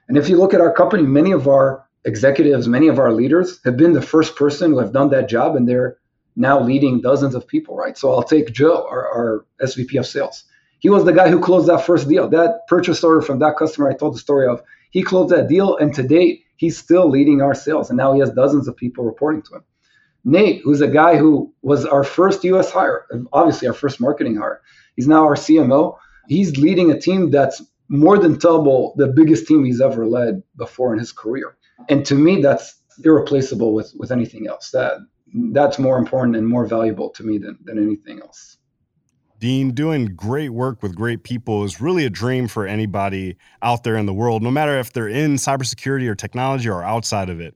And 0.07 0.17
if 0.17 0.29
you 0.29 0.37
look 0.37 0.53
at 0.53 0.61
our 0.61 0.73
company, 0.73 1.03
many 1.03 1.31
of 1.31 1.47
our 1.47 1.85
executives, 2.05 2.67
many 2.67 2.87
of 2.87 2.97
our 2.97 3.11
leaders 3.13 3.59
have 3.65 3.77
been 3.77 3.93
the 3.93 4.01
first 4.01 4.35
person 4.35 4.71
who 4.71 4.79
have 4.79 4.93
done 4.93 5.09
that 5.11 5.29
job 5.29 5.55
and 5.55 5.69
they're 5.69 5.97
now 6.35 6.59
leading 6.59 7.01
dozens 7.01 7.35
of 7.35 7.47
people, 7.47 7.75
right? 7.75 7.97
So 7.97 8.11
I'll 8.11 8.23
take 8.23 8.51
Joe, 8.51 8.87
our, 8.89 9.07
our 9.07 9.45
SVP 9.61 9.99
of 9.99 10.07
sales. 10.07 10.45
He 10.81 10.89
was 10.89 11.05
the 11.05 11.13
guy 11.13 11.29
who 11.29 11.39
closed 11.39 11.67
that 11.67 11.85
first 11.85 12.09
deal. 12.09 12.27
That 12.27 12.67
purchase 12.67 13.03
order 13.03 13.21
from 13.21 13.37
that 13.39 13.55
customer 13.55 13.89
I 13.89 13.93
told 13.93 14.15
the 14.15 14.19
story 14.19 14.47
of, 14.47 14.63
he 14.89 15.03
closed 15.03 15.31
that 15.31 15.47
deal. 15.47 15.77
And 15.77 15.93
to 15.93 16.01
date, 16.01 16.43
he's 16.57 16.75
still 16.75 17.07
leading 17.07 17.39
our 17.39 17.53
sales. 17.53 17.91
And 17.91 17.97
now 17.97 18.13
he 18.13 18.19
has 18.19 18.31
dozens 18.31 18.67
of 18.67 18.75
people 18.75 19.05
reporting 19.05 19.43
to 19.43 19.55
him. 19.57 19.63
Nate, 20.25 20.61
who's 20.63 20.81
a 20.81 20.87
guy 20.87 21.17
who 21.17 21.53
was 21.61 21.85
our 21.85 22.03
first 22.03 22.43
US 22.45 22.71
hire, 22.71 23.05
obviously 23.31 23.67
our 23.67 23.75
first 23.75 24.01
marketing 24.01 24.35
hire. 24.35 24.61
He's 24.95 25.07
now 25.07 25.25
our 25.25 25.35
CMO. 25.35 25.97
He's 26.27 26.57
leading 26.57 26.89
a 26.89 26.99
team 26.99 27.29
that's 27.29 27.61
more 27.87 28.17
than 28.17 28.39
double 28.39 28.95
the 28.97 29.07
biggest 29.07 29.47
team 29.47 29.63
he's 29.63 29.81
ever 29.81 30.07
led 30.07 30.41
before 30.57 30.93
in 30.93 30.99
his 30.99 31.11
career. 31.11 31.57
And 31.89 32.03
to 32.07 32.15
me, 32.15 32.41
that's 32.41 32.81
irreplaceable 33.03 33.75
with, 33.75 33.93
with 33.97 34.11
anything 34.11 34.47
else. 34.47 34.71
That 34.71 34.97
that's 35.51 35.79
more 35.79 35.97
important 35.97 36.35
and 36.35 36.47
more 36.47 36.65
valuable 36.65 37.09
to 37.11 37.23
me 37.23 37.37
than, 37.37 37.57
than 37.63 37.77
anything 37.77 38.19
else. 38.19 38.57
Dean, 39.41 39.71
doing 39.71 40.05
great 40.05 40.49
work 40.49 40.83
with 40.83 40.95
great 40.95 41.23
people 41.23 41.63
is 41.63 41.81
really 41.81 42.05
a 42.05 42.11
dream 42.11 42.47
for 42.47 42.67
anybody 42.67 43.35
out 43.63 43.83
there 43.83 43.97
in 43.97 44.05
the 44.05 44.13
world, 44.13 44.43
no 44.43 44.51
matter 44.51 44.77
if 44.77 44.93
they're 44.93 45.07
in 45.07 45.33
cybersecurity 45.33 46.07
or 46.07 46.13
technology 46.13 46.69
or 46.69 46.83
outside 46.83 47.27
of 47.27 47.41
it. 47.41 47.55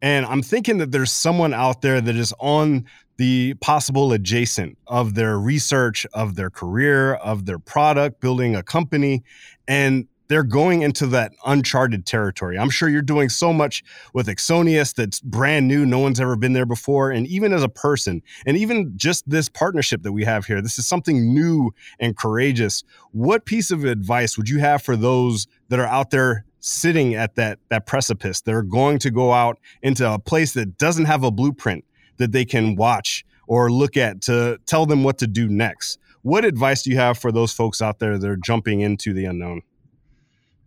And 0.00 0.24
I'm 0.24 0.40
thinking 0.40 0.78
that 0.78 0.92
there's 0.92 1.10
someone 1.10 1.52
out 1.52 1.82
there 1.82 2.00
that 2.00 2.14
is 2.14 2.32
on 2.38 2.84
the 3.16 3.54
possible 3.54 4.12
adjacent 4.12 4.78
of 4.86 5.14
their 5.14 5.36
research, 5.36 6.06
of 6.14 6.36
their 6.36 6.48
career, 6.48 7.14
of 7.14 7.44
their 7.44 7.58
product, 7.58 8.20
building 8.20 8.54
a 8.54 8.62
company, 8.62 9.24
and 9.66 10.06
they're 10.28 10.42
going 10.42 10.82
into 10.82 11.06
that 11.08 11.32
uncharted 11.44 12.06
territory. 12.06 12.58
I'm 12.58 12.70
sure 12.70 12.88
you're 12.88 13.02
doing 13.02 13.28
so 13.28 13.52
much 13.52 13.82
with 14.14 14.26
Axonius 14.26 14.94
that's 14.94 15.20
brand 15.20 15.68
new, 15.68 15.86
no 15.86 15.98
one's 15.98 16.20
ever 16.20 16.36
been 16.36 16.52
there 16.52 16.66
before. 16.66 17.10
And 17.10 17.26
even 17.26 17.52
as 17.52 17.62
a 17.62 17.68
person, 17.68 18.22
and 18.46 18.56
even 18.56 18.92
just 18.96 19.28
this 19.28 19.48
partnership 19.48 20.02
that 20.02 20.12
we 20.12 20.24
have 20.24 20.46
here, 20.46 20.60
this 20.60 20.78
is 20.78 20.86
something 20.86 21.34
new 21.34 21.72
and 22.00 22.16
courageous. 22.16 22.82
What 23.12 23.44
piece 23.44 23.70
of 23.70 23.84
advice 23.84 24.36
would 24.36 24.48
you 24.48 24.58
have 24.58 24.82
for 24.82 24.96
those 24.96 25.46
that 25.68 25.78
are 25.78 25.86
out 25.86 26.10
there 26.10 26.44
sitting 26.66 27.14
at 27.14 27.36
that 27.36 27.58
that 27.68 27.86
precipice. 27.86 28.40
They're 28.40 28.62
going 28.62 28.98
to 29.00 29.10
go 29.10 29.32
out 29.32 29.58
into 29.82 30.10
a 30.10 30.18
place 30.18 30.52
that 30.54 30.78
doesn't 30.78 31.04
have 31.04 31.22
a 31.22 31.30
blueprint 31.30 31.84
that 32.16 32.32
they 32.32 32.44
can 32.44 32.74
watch 32.74 33.24
or 33.46 33.70
look 33.70 33.96
at 33.96 34.20
to 34.22 34.58
tell 34.66 34.86
them 34.86 35.04
what 35.04 35.18
to 35.18 35.26
do 35.26 35.48
next. 35.48 35.98
What 36.22 36.44
advice 36.44 36.82
do 36.82 36.90
you 36.90 36.96
have 36.96 37.18
for 37.18 37.30
those 37.30 37.52
folks 37.52 37.80
out 37.80 38.00
there 38.00 38.18
that 38.18 38.28
are 38.28 38.36
jumping 38.36 38.80
into 38.80 39.12
the 39.12 39.26
unknown? 39.26 39.62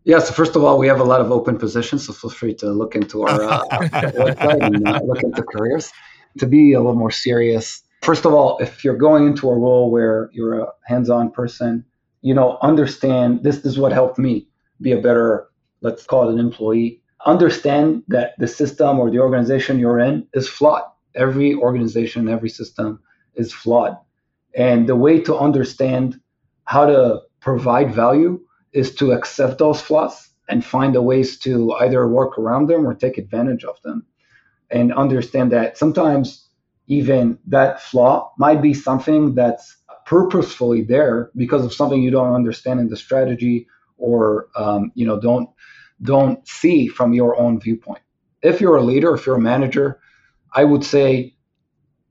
Yeah, 0.10 0.18
so 0.18 0.34
first 0.34 0.56
of 0.56 0.64
all, 0.64 0.80
we 0.80 0.88
have 0.88 1.00
a 1.00 1.04
lot 1.04 1.22
of 1.22 1.32
open 1.32 1.60
positions, 1.60 2.08
so 2.08 2.14
feel 2.14 2.32
free 2.32 2.56
to 2.56 2.72
look 2.72 2.96
into 2.96 3.22
our 3.22 3.44
uh, 3.44 3.60
website 3.70 4.60
and 4.60 4.88
uh, 4.88 5.00
look 5.06 5.22
into 5.22 5.44
careers. 5.44 5.92
To 6.40 6.48
be 6.48 6.74
a 6.74 6.80
little 6.80 6.96
more 6.96 7.12
serious, 7.12 7.84
first 8.02 8.26
of 8.26 8.34
all, 8.34 8.58
if 8.58 8.84
you're 8.84 8.98
going 8.98 9.28
into 9.28 9.48
a 9.52 9.56
role 9.56 9.92
where 9.92 10.32
you're 10.34 10.62
a 10.62 10.68
hands-on 10.88 11.30
person, 11.30 11.86
you 12.24 12.34
know, 12.34 12.58
understand 12.64 13.44
this, 13.44 13.58
this 13.58 13.74
is 13.74 13.78
what 13.78 13.92
helped 13.92 14.18
me 14.18 14.48
be 14.82 14.94
a 14.94 14.98
better, 14.98 15.48
let's 15.82 16.08
call 16.08 16.28
it 16.28 16.34
an 16.34 16.40
employee. 16.40 17.04
Understand 17.28 18.02
that 18.08 18.32
the 18.40 18.48
system 18.48 18.98
or 18.98 19.12
the 19.12 19.20
organization 19.20 19.78
you're 19.78 20.00
in 20.00 20.28
is 20.34 20.50
flawed. 20.50 20.86
Every 21.14 21.54
organization, 21.54 22.28
every 22.30 22.50
system 22.50 23.00
is 23.36 23.54
flawed. 23.54 23.96
And 24.56 24.90
the 24.90 24.96
way 24.96 25.22
to 25.22 25.38
understand 25.38 26.20
how 26.66 26.88
to 26.88 27.20
provide 27.42 27.94
value 27.94 28.42
is 28.74 28.96
to 28.96 29.12
accept 29.12 29.58
those 29.58 29.82
flaws 29.82 30.30
and 30.48 30.66
find 30.66 30.96
the 30.96 31.02
ways 31.02 31.38
to 31.40 31.74
either 31.76 32.08
work 32.08 32.38
around 32.38 32.68
them 32.68 32.88
or 32.88 32.94
take 32.94 33.18
advantage 33.18 33.64
of 33.64 33.82
them. 33.84 34.06
And 34.72 34.94
understand 34.94 35.52
that 35.52 35.78
sometimes 35.78 36.48
even 36.88 37.38
that 37.48 37.82
flaw 37.82 38.32
might 38.38 38.62
be 38.62 38.74
something 38.74 39.36
that's 39.36 39.78
purposefully 40.06 40.82
there 40.82 41.30
because 41.36 41.64
of 41.64 41.74
something 41.74 42.02
you 42.02 42.12
don't 42.12 42.34
understand 42.34 42.80
in 42.80 42.90
the 42.90 42.98
strategy 42.98 43.68
or 43.98 44.48
um, 44.56 44.92
you 44.96 45.06
know 45.06 45.20
don't 45.20 45.50
don't 46.02 46.48
see 46.48 46.88
from 46.88 47.14
your 47.14 47.40
own 47.40 47.60
viewpoint. 47.60 48.02
If 48.42 48.62
you're 48.62 48.78
a 48.78 48.84
leader, 48.84 49.14
if 49.14 49.26
you're 49.26 49.36
a 49.36 49.42
manager, 49.42 50.00
I 50.54 50.64
would 50.64 50.84
say 50.84 51.36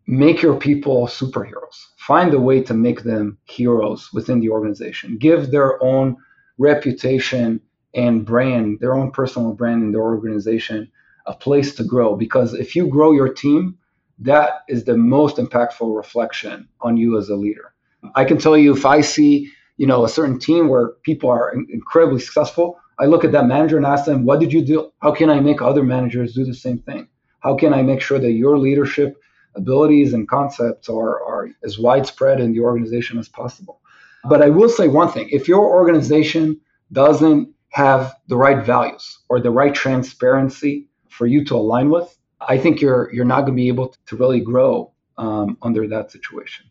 make 0.06 0.42
your 0.42 0.56
people 0.56 1.06
superheroes. 1.06 1.78
Find 1.98 2.32
a 2.34 2.40
way 2.40 2.62
to 2.62 2.74
make 2.74 3.02
them 3.02 3.38
heroes 3.44 4.10
within 4.12 4.40
the 4.40 4.50
organization. 4.50 5.18
Give 5.18 5.50
their 5.50 5.82
own 5.82 6.16
reputation 6.58 7.60
and 7.94 8.24
brand, 8.24 8.80
their 8.80 8.94
own 8.94 9.10
personal 9.10 9.52
brand 9.54 9.82
in 9.82 9.92
their 9.92 10.02
organization, 10.02 10.90
a 11.26 11.34
place 11.34 11.74
to 11.76 11.84
grow. 11.84 12.16
Because 12.16 12.54
if 12.54 12.76
you 12.76 12.88
grow 12.88 13.12
your 13.12 13.32
team, 13.32 13.78
that 14.18 14.62
is 14.68 14.84
the 14.84 14.96
most 14.96 15.36
impactful 15.36 15.96
reflection 15.96 16.68
on 16.80 16.96
you 16.96 17.16
as 17.18 17.28
a 17.28 17.36
leader. 17.36 17.72
I 18.14 18.24
can 18.24 18.38
tell 18.38 18.56
you 18.56 18.74
if 18.74 18.84
I 18.84 19.00
see, 19.00 19.50
you 19.76 19.86
know, 19.86 20.04
a 20.04 20.08
certain 20.08 20.38
team 20.38 20.68
where 20.68 20.88
people 21.02 21.30
are 21.30 21.52
incredibly 21.52 22.20
successful, 22.20 22.78
I 22.98 23.06
look 23.06 23.24
at 23.24 23.32
that 23.32 23.46
manager 23.46 23.76
and 23.76 23.86
ask 23.86 24.04
them, 24.04 24.24
what 24.24 24.40
did 24.40 24.52
you 24.52 24.64
do? 24.64 24.90
How 25.00 25.12
can 25.12 25.30
I 25.30 25.40
make 25.40 25.62
other 25.62 25.84
managers 25.84 26.34
do 26.34 26.44
the 26.44 26.54
same 26.54 26.78
thing? 26.78 27.08
How 27.40 27.54
can 27.54 27.72
I 27.72 27.82
make 27.82 28.00
sure 28.00 28.18
that 28.18 28.32
your 28.32 28.58
leadership 28.58 29.16
abilities 29.58 30.14
and 30.14 30.28
concepts 30.28 30.88
are, 30.88 31.22
are 31.22 31.50
as 31.62 31.78
widespread 31.78 32.40
in 32.40 32.52
the 32.52 32.60
organization 32.60 33.18
as 33.18 33.28
possible. 33.28 33.80
But 34.24 34.42
I 34.42 34.48
will 34.48 34.68
say 34.68 34.88
one 34.88 35.11
thing 35.11 35.28
if 35.31 35.48
your 35.48 35.66
organization 35.66 36.61
doesn't 36.92 37.48
have 37.70 38.14
the 38.28 38.37
right 38.37 38.64
values 38.64 39.18
or 39.28 39.40
the 39.40 39.50
right 39.50 39.74
transparency 39.74 40.88
for 41.09 41.26
you 41.26 41.44
to 41.44 41.54
align 41.54 41.90
with, 41.90 42.16
I 42.40 42.59
think 42.59 42.81
you're 42.81 43.12
you're 43.12 43.24
not 43.24 43.40
going 43.40 43.52
to 43.52 43.57
be 43.57 43.68
able 43.68 43.94
to 44.07 44.16
really 44.16 44.40
grow 44.40 44.92
um, 45.16 45.59
under 45.62 45.87
that 45.88 46.11
situation. 46.11 46.66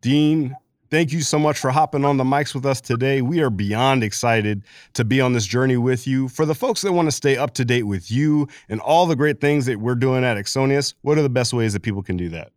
Dean, 0.00 0.56
Thank 0.88 1.12
you 1.12 1.20
so 1.20 1.38
much 1.38 1.58
for 1.58 1.70
hopping 1.70 2.04
on 2.04 2.16
the 2.16 2.24
mics 2.24 2.54
with 2.54 2.64
us 2.64 2.80
today. 2.80 3.20
We 3.20 3.40
are 3.40 3.50
beyond 3.50 4.04
excited 4.04 4.62
to 4.94 5.04
be 5.04 5.20
on 5.20 5.32
this 5.32 5.44
journey 5.44 5.76
with 5.76 6.06
you. 6.06 6.28
For 6.28 6.46
the 6.46 6.54
folks 6.54 6.82
that 6.82 6.92
want 6.92 7.08
to 7.08 7.12
stay 7.12 7.36
up 7.36 7.54
to 7.54 7.64
date 7.64 7.82
with 7.82 8.08
you 8.08 8.46
and 8.68 8.80
all 8.80 9.06
the 9.06 9.16
great 9.16 9.40
things 9.40 9.66
that 9.66 9.80
we're 9.80 9.96
doing 9.96 10.22
at 10.22 10.36
Axonius, 10.36 10.94
what 11.02 11.18
are 11.18 11.22
the 11.22 11.28
best 11.28 11.52
ways 11.52 11.72
that 11.72 11.82
people 11.82 12.04
can 12.04 12.16
do 12.16 12.28
that? 12.28 12.52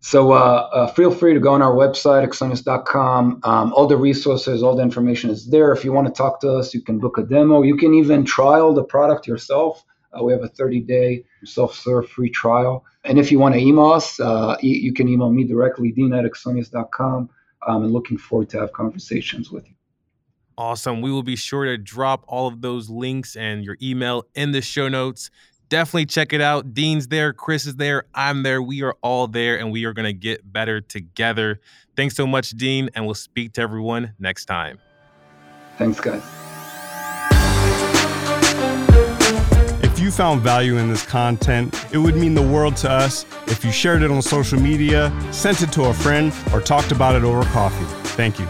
So 0.00 0.32
uh, 0.32 0.68
uh, 0.72 0.86
feel 0.88 1.10
free 1.10 1.34
to 1.34 1.40
go 1.40 1.52
on 1.52 1.62
our 1.62 1.72
website, 1.72 2.26
axonius.com. 2.26 3.40
Um, 3.42 3.72
all 3.72 3.86
the 3.86 3.96
resources, 3.96 4.62
all 4.62 4.76
the 4.76 4.82
information 4.82 5.30
is 5.30 5.48
there. 5.48 5.72
If 5.72 5.84
you 5.84 5.92
want 5.92 6.06
to 6.06 6.12
talk 6.12 6.40
to 6.42 6.52
us, 6.52 6.74
you 6.74 6.80
can 6.80 6.98
book 6.98 7.18
a 7.18 7.22
demo. 7.22 7.62
You 7.62 7.76
can 7.76 7.94
even 7.94 8.24
trial 8.24 8.72
the 8.74 8.84
product 8.84 9.26
yourself. 9.26 9.84
Uh, 10.12 10.22
we 10.22 10.32
have 10.32 10.42
a 10.42 10.48
30-day 10.48 11.24
self-serve 11.44 12.08
free 12.08 12.30
trial. 12.30 12.84
And 13.04 13.18
if 13.18 13.32
you 13.32 13.38
want 13.38 13.54
to 13.54 13.60
email 13.60 13.86
us, 13.86 14.20
uh, 14.20 14.56
you, 14.60 14.74
you, 14.76 14.92
can 14.92 15.08
email 15.08 15.30
me 15.30 15.44
directly, 15.44 15.90
dean 15.92 16.12
at 16.12 16.24
axonius.com. 16.24 17.28
Um, 17.66 17.82
and 17.82 17.92
looking 17.92 18.16
forward 18.16 18.48
to 18.50 18.60
have 18.60 18.72
conversations 18.72 19.50
with 19.50 19.66
you. 19.66 19.74
Awesome. 20.58 21.02
We 21.02 21.10
will 21.10 21.22
be 21.22 21.36
sure 21.36 21.64
to 21.64 21.76
drop 21.76 22.24
all 22.28 22.46
of 22.46 22.62
those 22.62 22.88
links 22.88 23.36
and 23.36 23.64
your 23.64 23.76
email 23.82 24.24
in 24.34 24.52
the 24.52 24.62
show 24.62 24.88
notes. 24.88 25.30
Definitely 25.68 26.06
check 26.06 26.32
it 26.32 26.40
out. 26.40 26.74
Dean's 26.74 27.08
there, 27.08 27.32
Chris 27.32 27.66
is 27.66 27.76
there, 27.76 28.04
I'm 28.14 28.44
there. 28.44 28.62
We 28.62 28.82
are 28.82 28.94
all 29.02 29.26
there, 29.26 29.58
and 29.58 29.72
we 29.72 29.84
are 29.84 29.92
going 29.92 30.06
to 30.06 30.12
get 30.12 30.52
better 30.52 30.80
together. 30.80 31.60
Thanks 31.96 32.14
so 32.14 32.26
much, 32.26 32.50
Dean, 32.50 32.88
and 32.94 33.04
we'll 33.04 33.14
speak 33.14 33.54
to 33.54 33.62
everyone 33.62 34.14
next 34.18 34.44
time. 34.44 34.78
Thanks, 35.76 36.00
guys. 36.00 36.22
If 39.82 39.98
you 39.98 40.10
found 40.10 40.42
value 40.42 40.76
in 40.76 40.88
this 40.88 41.04
content, 41.04 41.74
it 41.92 41.98
would 41.98 42.16
mean 42.16 42.34
the 42.34 42.46
world 42.46 42.76
to 42.78 42.90
us 42.90 43.24
if 43.46 43.64
you 43.64 43.72
shared 43.72 44.02
it 44.02 44.10
on 44.10 44.22
social 44.22 44.60
media, 44.60 45.12
sent 45.32 45.62
it 45.62 45.72
to 45.72 45.84
a 45.84 45.94
friend, 45.94 46.32
or 46.52 46.60
talked 46.60 46.92
about 46.92 47.16
it 47.16 47.24
over 47.24 47.42
coffee. 47.50 47.84
Thank 48.10 48.38
you. 48.38 48.46